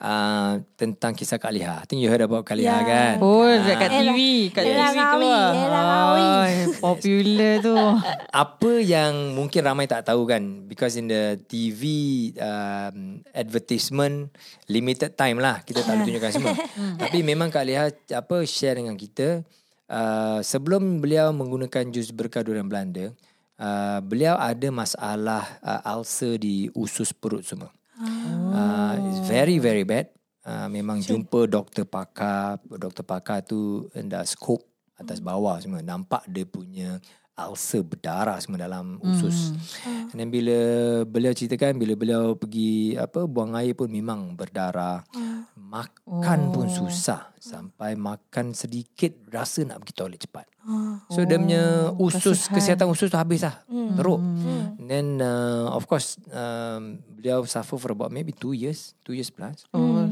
Uh, 0.00 0.64
tentang 0.80 1.12
kisah 1.12 1.36
Kak 1.36 1.52
Liha. 1.52 1.76
I 1.76 1.84
think 1.84 2.00
you 2.00 2.08
heard 2.08 2.24
about 2.24 2.48
Kak 2.48 2.56
Liha 2.56 2.72
kan? 2.88 3.20
Oh, 3.20 3.44
dekat 3.44 4.00
TV. 4.00 4.48
Kat 4.48 4.64
Ella 4.64 4.88
TV 4.88 4.96
Rawi, 4.96 5.12
keluar. 5.12 5.50
Ella 5.52 5.80
Rawi. 5.84 6.24
Ay, 6.24 6.54
Popular 6.80 7.52
tu. 7.60 7.76
apa 8.44 8.72
yang 8.80 9.36
mungkin 9.36 9.60
ramai 9.60 9.84
tak 9.84 10.08
tahu 10.08 10.24
kan 10.24 10.64
because 10.64 10.96
in 10.96 11.12
the 11.12 11.36
TV 11.44 11.82
um, 12.40 13.20
advertisement 13.36 14.32
limited 14.72 15.12
time 15.18 15.36
lah 15.36 15.60
kita 15.66 15.84
tak 15.84 16.00
boleh 16.00 16.06
tunjukkan 16.08 16.32
semua 16.32 16.54
tapi 17.02 17.20
memang 17.20 17.52
Kak 17.52 17.64
Leah 17.68 17.92
apa 17.92 18.36
share 18.48 18.80
dengan 18.80 18.96
kita 18.96 19.44
uh, 19.90 20.38
sebelum 20.40 21.02
beliau 21.02 21.34
menggunakan 21.34 21.90
jus 21.90 22.14
berkah 22.14 22.46
durian 22.46 22.70
Belanda 22.70 23.10
uh, 23.58 23.98
beliau 24.00 24.38
ada 24.38 24.70
masalah 24.70 25.44
uh, 25.60 25.82
ulcer 25.98 26.38
di 26.38 26.70
usus 26.72 27.10
perut 27.10 27.42
semua. 27.44 27.74
Uh, 28.00 28.96
it's 29.12 29.20
very 29.28 29.60
very 29.60 29.84
bad. 29.84 30.08
Uh, 30.40 30.72
memang 30.72 31.04
jumpa 31.04 31.44
doktor 31.44 31.84
pakar 31.84 32.56
doktor 32.64 33.04
pakar 33.04 33.44
tu 33.44 33.84
dah 33.92 34.24
scope 34.24 34.64
atas 34.96 35.20
bawah 35.20 35.60
semua 35.60 35.84
nampak 35.84 36.24
dia 36.28 36.48
punya 36.48 36.96
ulcer 37.38 37.80
berdarah 37.86 38.36
semua 38.42 38.66
dalam 38.66 39.00
usus. 39.00 39.56
Hmm. 39.84 40.12
Dan 40.12 40.28
bila 40.28 40.58
beliau 41.08 41.32
ceritakan 41.32 41.80
bila 41.80 41.96
beliau 41.96 42.36
pergi 42.36 42.98
apa 42.98 43.24
buang 43.24 43.56
air 43.56 43.72
pun 43.72 43.88
memang 43.88 44.36
berdarah. 44.36 45.02
Makan 45.70 46.50
pun 46.50 46.66
susah 46.66 47.30
sampai 47.38 47.94
makan 47.94 48.52
sedikit 48.52 49.14
rasa 49.30 49.62
nak 49.62 49.86
pergi 49.86 49.94
toilet 49.94 50.20
cepat. 50.20 50.46
So 51.08 51.24
dia 51.24 51.40
punya 51.40 51.94
usus 51.96 52.50
kesihatan 52.50 52.90
usus 52.90 53.08
tu 53.08 53.16
habis 53.16 53.46
lah. 53.46 53.62
Teruk. 53.70 54.20
And 54.76 54.88
then 54.90 55.06
uh, 55.22 55.70
of 55.70 55.86
course 55.86 56.18
um, 56.34 57.00
beliau 57.14 57.46
suffer 57.46 57.78
for 57.78 57.94
about 57.94 58.10
maybe 58.10 58.34
two 58.34 58.52
years, 58.52 58.98
two 59.06 59.14
years 59.14 59.30
plus. 59.30 59.64
Oh, 59.70 60.10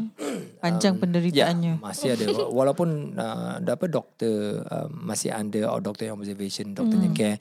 panjang 0.59 0.95
Ya, 0.95 1.01
penderitaannya. 1.01 1.73
masih 1.81 2.09
ada 2.13 2.25
walaupun 2.59 3.15
uh, 3.15 3.59
apa 3.59 3.87
doktor 3.87 4.63
uh, 4.63 4.87
masih 4.91 5.31
under 5.31 5.67
or 5.67 5.79
doctor 5.79 6.11
observation, 6.11 6.75
doktornya 6.75 7.11
Hmm. 7.11 7.17
care. 7.17 7.39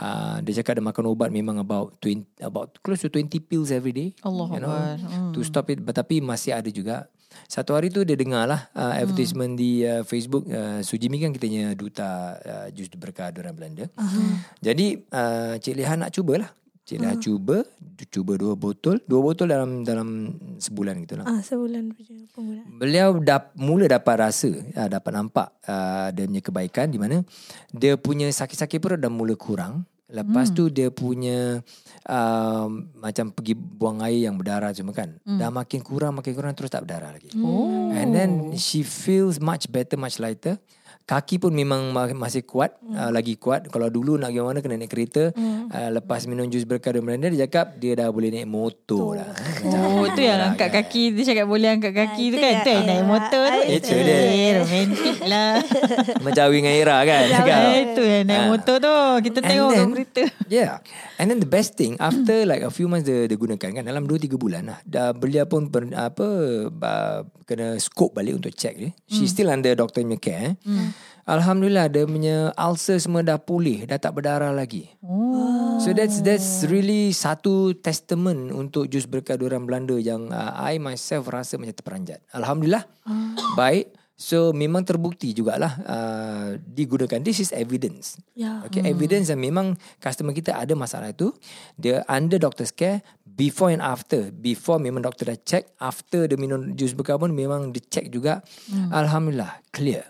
Uh, 0.00 0.40
dia 0.40 0.62
cakap 0.62 0.80
dia 0.80 0.84
makan 0.86 1.12
ubat 1.12 1.28
memang 1.28 1.58
about 1.58 1.92
20 2.00 2.40
about 2.40 2.72
close 2.80 3.04
to 3.04 3.12
20 3.12 3.28
pills 3.42 3.68
every 3.68 3.92
day. 3.92 4.08
Allah 4.22 4.46
you 4.48 4.60
know. 4.62 4.72
Hmm. 4.72 5.34
to 5.34 5.42
stop 5.42 5.68
it 5.68 5.82
but, 5.82 5.92
tapi 5.92 6.22
masih 6.22 6.56
ada 6.56 6.70
juga. 6.70 7.10
Satu 7.46 7.78
hari 7.78 7.94
tu 7.94 8.02
dia 8.02 8.18
dengar 8.18 8.46
lah 8.46 8.66
uh, 8.74 8.90
advertisement 8.90 9.54
di 9.54 9.86
uh, 9.86 10.02
Facebook 10.02 10.50
uh, 10.50 10.82
Sujimi 10.82 11.22
kan 11.22 11.30
kitanya 11.30 11.78
duta 11.78 12.34
uh, 12.42 12.66
jus 12.74 12.90
berkah 12.94 13.30
orang 13.30 13.54
Belanda. 13.54 13.86
Uh-huh. 13.94 14.34
Jadi 14.58 14.98
uh, 15.10 15.54
Cik 15.54 15.78
Leha 15.78 15.94
nak 15.94 16.10
cubalah. 16.10 16.50
Cik 16.90 16.98
Leha 17.06 17.14
cuba, 17.22 17.62
cuba 18.10 18.32
dua 18.34 18.58
botol, 18.58 18.98
dua 19.06 19.20
botol 19.22 19.46
dalam 19.46 19.86
dalam 19.86 20.34
sebulan 20.58 21.06
gitu 21.06 21.22
lah. 21.22 21.30
Ah, 21.30 21.38
sebulan 21.38 21.94
punya 21.94 22.26
penggunaan. 22.34 22.66
Beliau 22.82 23.14
dap, 23.22 23.54
mula 23.54 23.86
dapat 23.86 24.26
rasa, 24.26 24.50
uh, 24.50 24.88
dapat 24.90 25.12
nampak 25.14 25.54
uh, 25.70 26.10
dia 26.10 26.26
punya 26.26 26.42
kebaikan 26.42 26.90
di 26.90 26.98
mana 26.98 27.22
dia 27.70 27.94
punya 27.94 28.26
sakit-sakit 28.26 28.82
perut 28.82 28.98
dah 28.98 29.06
mula 29.06 29.38
kurang. 29.38 29.86
Lepas 30.10 30.50
hmm. 30.50 30.56
tu 30.58 30.64
dia 30.66 30.90
punya 30.90 31.62
uh, 32.10 32.66
macam 32.98 33.30
pergi 33.30 33.54
buang 33.54 34.02
air 34.02 34.26
yang 34.26 34.34
berdarah 34.34 34.74
cuma 34.74 34.90
kan. 34.90 35.14
Hmm. 35.22 35.38
Dah 35.38 35.54
makin 35.54 35.86
kurang, 35.86 36.18
makin 36.18 36.34
kurang 36.34 36.58
terus 36.58 36.74
tak 36.74 36.90
berdarah 36.90 37.14
lagi. 37.14 37.30
Oh. 37.38 37.94
And 37.94 38.10
then 38.10 38.58
she 38.58 38.82
feels 38.82 39.38
much 39.38 39.70
better, 39.70 39.94
much 39.94 40.18
lighter. 40.18 40.58
Kaki 41.10 41.42
pun 41.42 41.50
memang 41.50 41.90
ma- 41.90 42.14
masih 42.14 42.46
kuat, 42.46 42.78
hmm. 42.78 42.94
uh, 42.94 43.10
lagi 43.10 43.34
kuat. 43.34 43.66
Kalau 43.66 43.90
dulu 43.90 44.14
nak 44.14 44.30
pergi 44.30 44.46
mana 44.46 44.58
kena 44.62 44.78
naik 44.78 44.94
kereta. 44.94 45.34
Hmm. 45.34 45.66
Uh, 45.66 45.90
lepas 45.98 46.22
minum 46.30 46.46
jus 46.46 46.62
berkah 46.62 46.94
dan 46.94 47.02
Belanda, 47.02 47.26
dia 47.34 47.50
cakap 47.50 47.82
dia 47.82 47.98
dah 47.98 48.14
boleh 48.14 48.30
naik 48.30 48.46
motor 48.46 49.18
dah. 49.18 49.34
Oh, 49.66 50.06
tu 50.14 50.22
yang 50.22 50.38
angkat 50.38 50.70
kaki. 50.70 51.10
Dia 51.18 51.34
cakap 51.34 51.50
boleh 51.50 51.66
angkat 51.66 51.98
kaki 51.98 52.30
tu 52.30 52.38
itu 52.38 52.46
kan. 52.46 52.62
Tu 52.62 52.70
yang 52.70 52.86
naik 52.86 53.04
motor 53.10 53.42
tu. 53.42 53.60
Itu 53.66 53.94
dia. 53.98 54.18
Eh, 54.22 54.50
romantik 54.62 55.18
lah. 55.26 55.52
Macam 56.24 56.42
Awi 56.46 56.56
dengan 56.62 56.74
Ira 56.78 56.96
kan. 57.02 57.22
cakap. 57.26 57.58
Eh, 57.58 57.82
tu 57.98 58.02
yang 58.06 58.24
naik 58.30 58.44
motor 58.46 58.76
tu. 58.78 58.96
Kita 59.26 59.38
tengok 59.42 59.66
kat 59.66 59.78
then- 59.82 59.90
berita. 59.90 60.22
Yeah. 60.46 60.78
And 61.18 61.26
then 61.28 61.42
the 61.42 61.50
best 61.50 61.74
thing 61.74 61.98
after 61.98 62.46
like 62.46 62.62
a 62.62 62.70
few 62.70 62.86
months 62.86 63.10
dia, 63.10 63.26
dia 63.26 63.34
gunakan 63.34 63.82
kan 63.82 63.82
dalam 63.82 64.06
2 64.06 64.30
3 64.30 64.38
bulan 64.38 64.62
lah. 64.62 64.78
Dah 64.86 65.10
beliau 65.10 65.44
pun 65.44 65.66
ber, 65.66 65.90
apa 65.90 66.26
uh, 66.70 67.18
kena 67.44 67.74
scope 67.82 68.14
balik 68.14 68.38
untuk 68.38 68.54
check 68.54 68.78
dia. 68.78 68.94
She 69.10 69.26
still 69.26 69.50
under 69.50 69.74
doctor 69.74 70.06
punya 70.06 70.22
care. 70.22 70.54
Alhamdulillah 71.28 71.86
dia 71.86 72.04
punya 72.08 72.50
ulcer 72.58 72.98
semua 72.98 73.22
dah 73.22 73.38
pulih, 73.38 73.86
dah 73.86 74.00
tak 74.00 74.18
berdarah 74.18 74.50
lagi. 74.50 74.90
Oh. 75.04 75.78
So 75.80 75.96
that's 75.96 76.20
that's 76.20 76.68
really 76.68 77.14
satu 77.14 77.72
testament 77.78 78.52
untuk 78.52 78.90
jus 78.92 79.08
berkah 79.08 79.40
orang 79.40 79.64
Belanda 79.64 79.96
yang 79.96 80.28
uh, 80.28 80.52
I 80.58 80.76
myself 80.76 81.32
rasa 81.32 81.56
macam 81.56 81.72
terperanjat. 81.72 82.20
Alhamdulillah. 82.36 82.84
Baik. 83.56 83.96
So 84.20 84.52
memang 84.52 84.84
terbukti 84.84 85.32
jugalah 85.32 85.80
uh, 85.80 86.48
digunakan. 86.60 87.24
This 87.24 87.40
is 87.40 87.56
evidence. 87.56 88.20
Ya. 88.36 88.60
Okay, 88.68 88.84
evidence 88.84 89.32
yang 89.32 89.40
memang 89.40 89.80
customer 89.96 90.36
kita 90.36 90.60
ada 90.60 90.76
masalah 90.76 91.16
itu. 91.16 91.32
Dia 91.80 92.04
under 92.04 92.36
doctor's 92.36 92.68
care 92.68 93.00
before 93.24 93.72
and 93.72 93.80
after. 93.80 94.28
Before 94.28 94.76
memang 94.76 95.08
doktor 95.08 95.32
dah 95.32 95.40
check. 95.40 95.72
After 95.80 96.28
dia 96.28 96.36
minum 96.36 96.76
jus 96.76 96.92
berkah 96.92 97.16
pun 97.16 97.32
memang 97.32 97.72
dia 97.72 97.80
check 97.88 98.12
juga. 98.12 98.44
Alhamdulillah, 98.92 99.64
clear. 99.72 100.04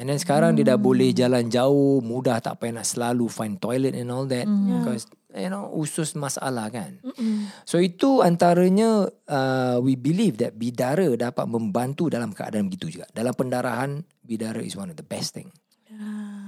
And 0.00 0.08
then 0.08 0.16
sekarang 0.16 0.56
dia 0.56 0.64
dah 0.64 0.80
boleh 0.80 1.12
jalan 1.12 1.52
jauh, 1.52 2.00
mudah 2.00 2.40
tak 2.40 2.56
payah 2.56 2.80
nak 2.80 2.88
selalu 2.88 3.28
find 3.28 3.60
toilet 3.60 3.92
and 3.92 4.08
all 4.08 4.24
that. 4.24 4.48
Because 4.48 5.04
you 5.36 5.52
know 5.52 5.68
usus 5.76 6.16
masalah 6.16 6.72
kan. 6.72 7.04
So 7.68 7.76
itu 7.76 8.24
antaranya 8.24 9.12
uh, 9.28 9.76
we 9.84 10.00
believe 10.00 10.40
that 10.40 10.56
bidara 10.56 11.04
dapat 11.20 11.44
membantu 11.44 12.08
dalam 12.08 12.32
keadaan 12.32 12.72
begitu 12.72 12.96
juga. 12.96 13.12
Dalam 13.12 13.36
pendarahan 13.36 14.00
bidara 14.24 14.64
is 14.64 14.72
one 14.72 14.88
of 14.88 14.96
the 14.96 15.04
best 15.04 15.36
thing. 15.36 15.52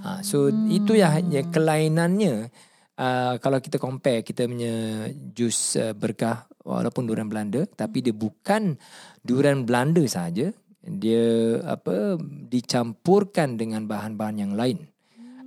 Ha, 0.03 0.25
so 0.25 0.51
itu 0.67 0.97
yang, 0.97 1.31
yang 1.31 1.53
kelainannya 1.53 2.51
uh, 2.97 3.35
kalau 3.38 3.62
kita 3.62 3.79
compare 3.79 4.27
kita 4.27 4.49
punya 4.51 5.07
jus 5.12 5.79
uh, 5.79 5.95
berkah 5.95 6.51
walaupun 6.65 7.07
durian 7.07 7.31
Belanda 7.31 7.62
tapi 7.71 8.03
dia 8.03 8.11
bukan 8.11 8.75
durian 9.23 9.62
Belanda 9.62 10.03
saja 10.11 10.51
dia 10.83 11.62
apa 11.62 12.18
dicampurkan 12.51 13.55
dengan 13.55 13.87
bahan-bahan 13.87 14.37
yang 14.42 14.55
lain. 14.59 14.90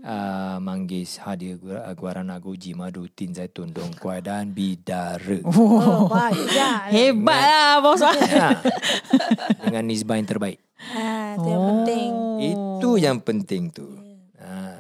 Uh, 0.06 0.62
manggis, 0.62 1.18
hadir, 1.18 1.58
gua- 1.58 1.82
guarana, 1.98 2.38
goji, 2.38 2.78
madu, 2.78 3.10
tin, 3.10 3.34
zaitun, 3.34 3.74
dongkuai 3.74 4.22
dan 4.22 4.54
bidara. 4.54 5.42
Oh, 5.50 6.06
banyak. 6.06 6.94
Hebat 6.94 7.42
lah 7.42 7.74
bos. 7.82 8.06
Ha. 8.06 8.54
Dengan 9.66 9.84
nisbah 9.90 10.22
yang 10.22 10.30
terbaik. 10.30 10.62
Ha, 10.94 11.42
itu 11.42 11.48
yang 11.50 11.66
penting. 11.74 12.12
Itu 12.38 12.90
yang 13.02 13.18
penting 13.18 13.64
tu. 13.74 13.88
Ha. 14.38 14.78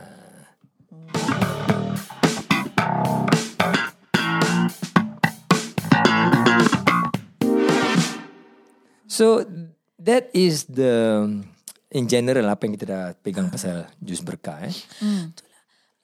So 9.10 9.41
that 9.99 10.31
is 10.36 10.67
the 10.67 11.23
in 11.91 12.05
general 12.12 12.45
apa 12.51 12.67
yang 12.67 12.73
kita 12.75 12.86
dah 12.86 13.05
pegang 13.19 13.47
pasal 13.47 13.88
jus 14.03 14.19
berkah 14.19 14.65
eh. 14.65 14.75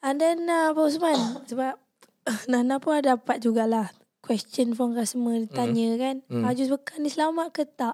And 0.01 0.17
then 0.17 0.49
uh, 0.49 0.73
Pak 0.73 0.82
Usman 0.82 1.45
Sebab 1.45 1.77
Nana 2.49 2.82
pun 2.82 2.97
ada 2.97 3.13
dapat 3.13 3.38
jugalah 3.38 3.93
Question 4.25 4.73
from 4.73 4.97
customer 4.97 5.45
Tanya 5.45 5.93
kan 5.93 6.25
mm. 6.25 6.41
Jus 6.58 6.73
bekan 6.73 7.06
ni 7.06 7.13
selamat 7.13 7.54
ke 7.54 7.69
tak 7.69 7.93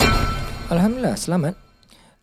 Alhamdulillah 0.68 1.16
selamat. 1.16 1.56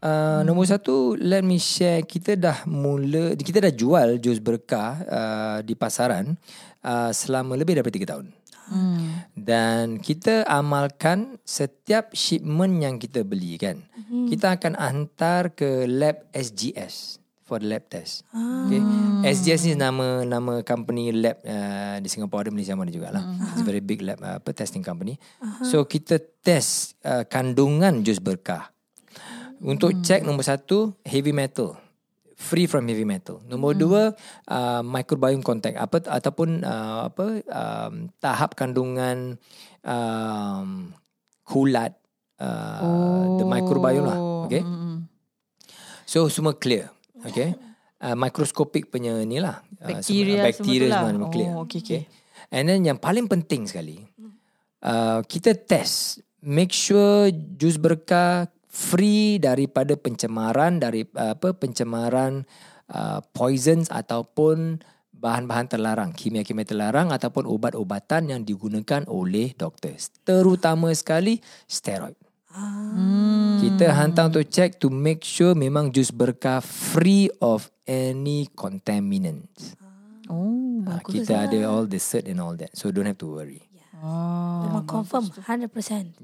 Uh, 0.04 0.44
nombor 0.44 0.68
satu 0.68 1.16
let 1.16 1.40
me 1.40 1.56
share 1.56 2.04
kita 2.04 2.37
dah 2.37 2.68
mula 2.68 3.32
kita 3.40 3.56
dah 3.56 3.72
jual 3.72 4.20
jus 4.20 4.37
berkah 4.37 5.00
uh, 5.08 5.58
di 5.64 5.72
pasaran 5.72 6.37
uh, 6.84 7.08
selama 7.08 7.56
lebih 7.56 7.80
daripada 7.80 7.96
3 7.96 8.04
tahun. 8.04 8.26
Hmm. 8.68 9.29
Dan 9.37 10.00
kita 10.00 10.48
amalkan 10.48 11.37
setiap 11.44 12.16
shipment 12.16 12.81
yang 12.81 12.96
kita 12.96 13.20
beli 13.20 13.61
kan. 13.61 13.85
Mm-hmm. 13.85 14.24
Kita 14.33 14.46
akan 14.57 14.72
hantar 14.81 15.53
ke 15.53 15.85
lab 15.85 16.24
SGS 16.33 17.20
for 17.44 17.61
the 17.61 17.68
lab 17.68 17.85
test. 17.92 18.24
Ah. 18.33 18.64
Okay. 18.64 18.81
SGS 19.37 19.68
ni 19.68 19.74
nama 19.77 20.24
nama 20.24 20.64
company 20.64 21.12
lab 21.12 21.44
uh, 21.44 22.00
di 22.00 22.09
Singapore 22.09 22.48
ada 22.48 22.50
Malaysia 22.57 22.72
mana 22.72 22.88
jugalah. 22.88 23.20
Mm-hmm. 23.20 23.53
It's 23.53 23.62
a 23.62 23.68
very 23.68 23.83
big 23.85 24.00
lab 24.00 24.18
uh, 24.24 24.40
apa 24.40 24.50
testing 24.57 24.81
company. 24.81 25.20
Uh-huh. 25.44 25.64
So 25.68 25.77
kita 25.85 26.20
test 26.40 26.96
uh, 27.05 27.29
kandungan 27.29 28.00
jus 28.00 28.18
berkah. 28.18 28.72
Untuk 29.64 29.96
mm. 29.96 30.03
check 30.05 30.20
nombor 30.27 30.44
satu 30.44 30.92
heavy 31.07 31.33
metal 31.33 31.79
free 32.35 32.66
from 32.66 32.87
heavy 32.90 33.07
metal. 33.07 33.40
Nombor 33.47 33.75
hmm. 33.75 33.81
dua 33.81 34.03
uh, 34.51 34.83
microbiome 34.83 35.42
contact 35.42 35.79
apa 35.79 36.03
ataupun 36.05 36.62
uh, 36.66 37.09
apa 37.09 37.27
um, 37.47 38.11
tahap 38.18 38.59
kandungan 38.59 39.38
um, 39.87 40.90
kulat 41.47 41.94
uh, 42.42 42.81
oh. 42.83 43.38
the 43.38 43.47
microbiome 43.47 44.07
lah. 44.07 44.18
Okay. 44.51 44.62
Hmm. 44.62 45.07
So 46.05 46.29
semua 46.29 46.55
clear. 46.59 46.92
Okay. 47.25 47.57
Uh, 48.05 48.12
mikroskopik 48.18 48.92
punya 48.92 49.25
ni 49.25 49.40
lah. 49.40 49.64
Uh, 49.81 49.97
Bakteria 49.97 50.44
semua, 50.44 50.47
bakteria 50.53 50.88
semua 50.92 51.09
semua 51.09 51.25
lah. 51.25 51.33
clear. 51.33 51.51
Oh, 51.57 51.64
okay, 51.64 51.81
okay. 51.81 52.03
And 52.53 52.68
then 52.68 52.85
yang 52.85 53.01
paling 53.01 53.25
penting 53.25 53.64
sekali, 53.64 54.05
uh, 54.85 55.25
kita 55.25 55.57
test, 55.57 56.20
make 56.44 56.70
sure 56.70 57.33
jus 57.33 57.81
berkah 57.81 58.53
free 58.74 59.38
daripada 59.38 59.94
pencemaran 59.94 60.82
dari 60.82 61.06
uh, 61.14 61.38
apa 61.38 61.54
pencemaran 61.54 62.42
uh, 62.90 63.22
poisons 63.30 63.87
ataupun 63.94 64.82
bahan-bahan 65.14 65.70
terlarang, 65.70 66.10
kimia-kimia 66.10 66.66
terlarang 66.66 67.14
ataupun 67.14 67.46
ubat-ubatan 67.46 68.34
yang 68.34 68.42
digunakan 68.42 69.06
oleh 69.06 69.54
doktor. 69.54 69.94
Terutama 70.26 70.90
sekali 70.92 71.38
steroid. 71.70 72.18
Hmm. 72.54 73.58
Kita 73.58 73.94
hantar 73.94 74.30
untuk 74.30 74.46
check 74.50 74.78
to 74.78 74.90
make 74.92 75.24
sure 75.24 75.56
memang 75.56 75.90
jus 75.90 76.12
berkah 76.12 76.60
free 76.60 77.30
of 77.40 77.70
any 77.87 78.50
contaminants. 78.52 79.78
Oh, 80.28 80.52
Uh, 80.84 81.00
bagus. 81.00 81.24
kita 81.24 81.48
ada 81.48 81.64
all 81.64 81.88
the 81.88 81.96
cert 81.96 82.28
and 82.28 82.44
all 82.44 82.52
that. 82.60 82.68
So 82.76 82.92
don't 82.92 83.08
have 83.08 83.16
to 83.24 83.30
worry. 83.40 83.64
Oh. 84.05 84.69
Memang 84.69 84.85
confirm 84.85 85.25
100% 85.33 85.64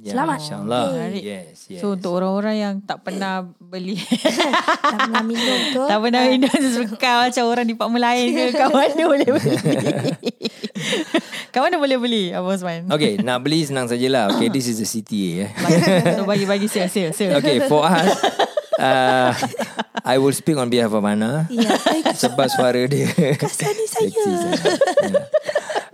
Ya, 0.04 0.12
Selamat 0.12 0.36
InsyaAllah. 0.44 0.84
Yes, 1.16 1.64
yes. 1.72 1.80
So 1.80 1.96
untuk 1.96 2.12
orang-orang 2.12 2.56
yang 2.60 2.74
tak 2.84 3.00
pernah 3.00 3.40
beli 3.56 3.96
Tak 4.92 5.08
pernah 5.08 5.24
minum 5.24 5.58
tu 5.72 5.80
Tak 5.88 5.96
pernah 5.96 6.28
minum 6.28 6.52
Suka 6.52 7.24
macam 7.24 7.44
orang 7.48 7.64
di 7.64 7.72
department 7.72 8.04
lain 8.04 8.26
ke 8.36 8.42
Kat 8.60 8.68
mana 8.68 9.02
boleh 9.08 9.28
beli 9.32 9.56
Kat 11.56 11.60
mana 11.64 11.76
boleh 11.80 11.96
beli 11.96 12.24
Abang 12.36 12.52
Osman 12.52 12.84
Okay, 12.92 13.16
nak 13.16 13.40
beli 13.40 13.64
senang 13.64 13.88
sajalah. 13.88 14.28
Okay, 14.36 14.52
this 14.52 14.68
is 14.68 14.76
the 14.76 14.84
CTA. 14.84 15.48
Eh. 15.48 15.50
So 16.20 16.28
bagi-bagi 16.28 16.68
sale 16.68 16.92
sale 16.92 17.16
sale 17.16 17.40
Okay, 17.40 17.64
for 17.64 17.80
us, 17.80 18.12
uh, 18.76 19.32
I 20.04 20.20
will 20.20 20.36
speak 20.36 20.60
on 20.60 20.68
behalf 20.68 20.92
of 20.92 21.00
Ana. 21.00 21.48
Eh, 21.48 22.12
Sebab 22.12 22.44
suara 22.52 22.84
dia 22.84 23.08
Kasani 23.40 23.84
saya 23.88 24.10
sangat. 24.12 24.60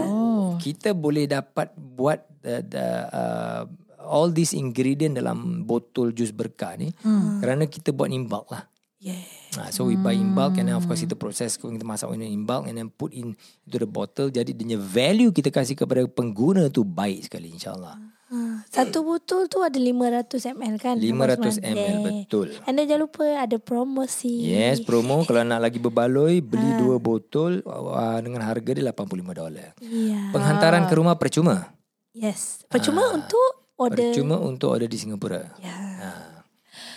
kita 0.57 0.95
boleh 0.95 1.27
dapat 1.27 1.71
buat 1.75 2.25
the, 2.41 2.63
the, 2.63 2.85
uh, 3.11 3.61
all 4.07 4.31
these 4.31 4.55
ingredient 4.55 5.19
dalam 5.19 5.67
botol 5.67 6.15
jus 6.15 6.31
berkah 6.31 6.79
ni 6.79 6.89
hmm. 6.89 7.43
kerana 7.43 7.67
kita 7.67 7.91
buat 7.91 8.09
in 8.09 8.25
bulk 8.25 8.49
lah. 8.55 8.65
Yeah 8.97 9.37
Ha, 9.57 9.73
so 9.73 9.89
we 9.89 9.97
buy 9.97 10.13
in 10.13 10.37
bulk 10.37 10.61
and 10.61 10.69
then 10.69 10.77
of 10.77 10.85
course 10.85 11.01
kita 11.01 11.17
proses 11.17 11.57
kita 11.57 11.81
masak 11.81 12.13
in 12.13 12.45
bulk 12.45 12.69
and 12.69 12.77
then 12.77 12.93
put 12.93 13.09
in 13.09 13.33
into 13.65 13.77
the 13.81 13.89
bottle 13.89 14.29
jadi 14.29 14.53
dia 14.53 14.77
value 14.77 15.33
kita 15.33 15.49
kasih 15.49 15.73
kepada 15.73 16.05
pengguna 16.05 16.69
tu 16.69 16.85
baik 16.85 17.25
sekali 17.25 17.55
insyaallah. 17.57 17.97
Ha, 18.27 18.59
satu 18.67 19.07
botol 19.07 19.47
tu 19.47 19.63
ada 19.63 19.73
500 19.73 20.27
ml 20.51 20.75
kan? 20.75 20.99
500 20.99 21.63
ml, 21.63 21.95
betul. 22.03 22.51
And 22.67 22.75
then 22.75 22.85
jangan 22.85 23.07
lupa 23.07 23.23
ada 23.23 23.55
promosi. 23.55 24.43
Yes, 24.43 24.83
promo 24.83 25.23
kalau 25.27 25.41
nak 25.41 25.63
lagi 25.63 25.79
berbaloi 25.79 26.43
beli 26.43 26.75
dua 26.75 26.99
botol 26.99 27.63
uh, 27.63 28.19
dengan 28.19 28.43
harga 28.43 28.67
dia 28.67 28.83
85 28.85 29.07
dolar. 29.33 29.71
Ya. 29.79 30.27
Penghantaran 30.29 30.83
ke 30.85 30.93
rumah 30.93 31.15
percuma. 31.15 31.71
Yes. 32.11 32.67
Percuma 32.67 33.07
untuk 33.09 33.39
order. 33.75 34.11
Percuma 34.11 34.35
untuk 34.37 34.75
order 34.75 34.91
di 34.91 34.99
Singapura. 34.99 35.47
Ya. 35.57 35.79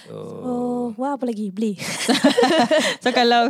So, 0.04 0.16
Oh, 0.42 0.84
wah 0.98 1.14
apa 1.14 1.22
lagi? 1.24 1.54
Beli. 1.54 1.78
So 3.02 3.14
kalau 3.14 3.46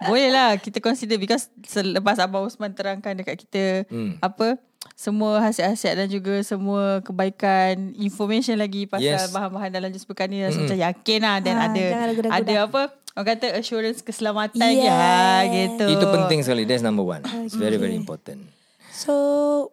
boleh 0.00 0.30
lah 0.30 0.54
kita 0.54 0.78
consider 0.78 1.16
because 1.16 1.50
selepas 1.62 2.18
Abang 2.18 2.46
Osman 2.46 2.70
terangkan 2.70 3.14
dekat 3.14 3.36
kita 3.38 3.64
Hmm. 3.86 4.18
apa 4.20 4.54
semua 4.96 5.44
hasiat-hasiat 5.44 5.94
dan 5.94 6.08
juga 6.08 6.40
semua 6.40 7.04
kebaikan 7.04 7.92
information 7.94 8.56
lagi 8.56 8.88
pasal 8.88 9.04
Yes. 9.20 9.28
bahan-bahan 9.28 9.68
dalam 9.68 9.92
jus 9.92 10.02
bekar 10.02 10.24
ni 10.24 10.40
rasa 10.40 10.56
macam 10.56 10.80
yakin 10.80 11.20
lah 11.20 11.36
dan 11.38 11.54
Ah, 11.54 11.68
ada 11.68 11.84
ada 12.32 12.40
dah. 12.42 12.64
apa 12.64 12.82
orang 13.12 13.26
kata 13.30 13.46
assurance 13.54 14.00
keselamatan 14.00 14.56
je 14.56 14.88
ha, 14.88 15.44
gitu. 15.46 15.84
itu 15.86 16.06
penting 16.06 16.40
sekali. 16.40 16.64
That's 16.64 16.80
number 16.80 17.04
one. 17.04 17.20
It's 17.44 17.52
very 17.54 17.76
very 17.76 17.92
important. 17.92 18.48
So, 18.96 19.12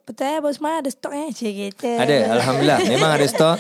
betul 0.04 0.28
eh 0.28 0.40
Bos 0.44 0.60
Man 0.60 0.84
ada 0.84 0.92
stok 0.92 1.16
eh? 1.16 1.32
Cik 1.32 1.54
kita. 1.56 1.96
Ada, 1.96 2.36
alhamdulillah. 2.36 2.80
Memang 2.92 3.12
ada 3.16 3.24
stok. 3.24 3.56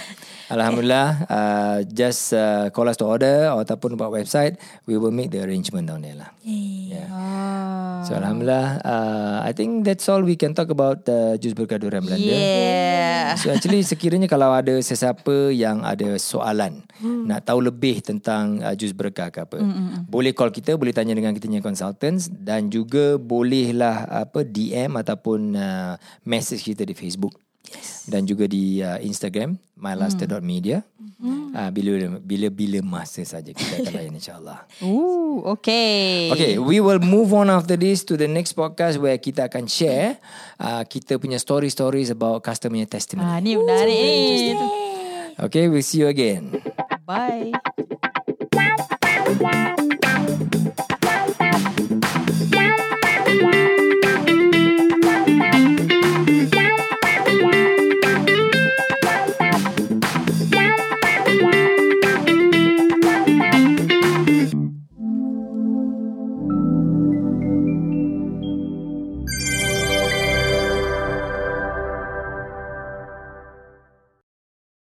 Alhamdulillah. 0.52 1.10
Uh, 1.32 1.78
just 1.88 2.36
uh, 2.36 2.67
call 2.76 2.91
us 2.91 2.99
to 2.99 3.08
order 3.08 3.47
ataupun 3.47 3.95
buat 3.95 4.12
website. 4.12 4.60
We 4.84 4.99
will 4.99 5.15
make 5.15 5.32
the 5.32 5.39
arrangement 5.39 5.88
down 5.88 6.04
there 6.04 6.19
lah. 6.19 6.36
Yeah. 6.43 7.08
Ah. 7.08 8.04
So 8.04 8.19
Alhamdulillah. 8.19 8.84
Uh, 8.84 9.38
I 9.47 9.56
think 9.56 9.88
that's 9.88 10.04
all 10.12 10.19
we 10.19 10.36
can 10.36 10.52
talk 10.52 10.67
about 10.67 11.08
uh, 11.08 11.39
jus 11.39 11.56
berkah 11.56 11.80
durian 11.80 12.04
Belanda. 12.04 12.28
Yeah. 12.28 13.39
So 13.39 13.49
actually 13.49 13.82
sekiranya 13.88 14.28
kalau 14.28 14.52
ada 14.52 14.76
sesiapa 14.84 15.56
yang 15.56 15.82
ada 15.82 16.19
soalan 16.19 16.84
hmm. 16.99 17.26
nak 17.26 17.47
tahu 17.47 17.63
lebih 17.63 18.04
tentang 18.04 18.62
uh, 18.62 18.76
jus 18.78 18.93
berkah 18.93 19.32
ke 19.34 19.41
apa, 19.41 19.58
hmm. 19.58 20.06
boleh 20.06 20.36
call 20.36 20.54
kita, 20.54 20.78
boleh 20.78 20.93
tanya 20.93 21.15
dengan 21.17 21.34
kita 21.34 21.49
punya 21.49 21.63
consultants 21.63 22.30
dan 22.30 22.69
juga 22.69 23.17
bolehlah 23.17 24.06
apa 24.12 24.45
DM 24.45 24.99
ataupun 24.99 25.53
uh, 25.56 25.96
message 26.26 26.63
kita 26.66 26.84
di 26.84 26.96
Facebook. 26.98 27.38
Yes. 27.63 28.06
Dan 28.12 28.28
juga 28.28 28.44
di 28.46 28.84
uh, 28.84 29.00
Instagram 29.00 29.56
mylaster.media. 29.80 30.84
Hmm. 31.24 31.56
Uh, 31.56 31.72
bila 31.72 32.20
bila 32.20 32.52
bila 32.52 32.84
masa 32.84 33.24
saja 33.24 33.56
kita 33.56 33.80
akan 33.80 33.94
layan 33.96 34.13
insyaallah. 34.20 34.60
Ooh, 34.84 35.39
okay. 35.56 36.28
Okay, 36.36 36.54
we 36.60 36.84
will 36.84 37.00
move 37.00 37.32
on 37.32 37.48
after 37.48 37.80
this 37.80 38.04
to 38.04 38.20
the 38.20 38.28
next 38.28 38.60
podcast 38.60 39.00
where 39.00 39.16
kita 39.16 39.48
akan 39.48 39.72
share 39.72 40.20
uh, 40.60 40.84
kita 40.84 41.16
punya 41.16 41.39
story-stories 41.39 42.12
about 42.12 42.44
customer 42.44 42.84
testimony. 42.84 43.32
Ah, 43.32 43.39
ni 43.39 43.56
menarik. 43.56 44.60
Okay, 45.39 45.72
we'll 45.72 45.82
see 45.82 46.04
you 46.04 46.12
again. 46.12 46.60
Bye. 47.08 47.56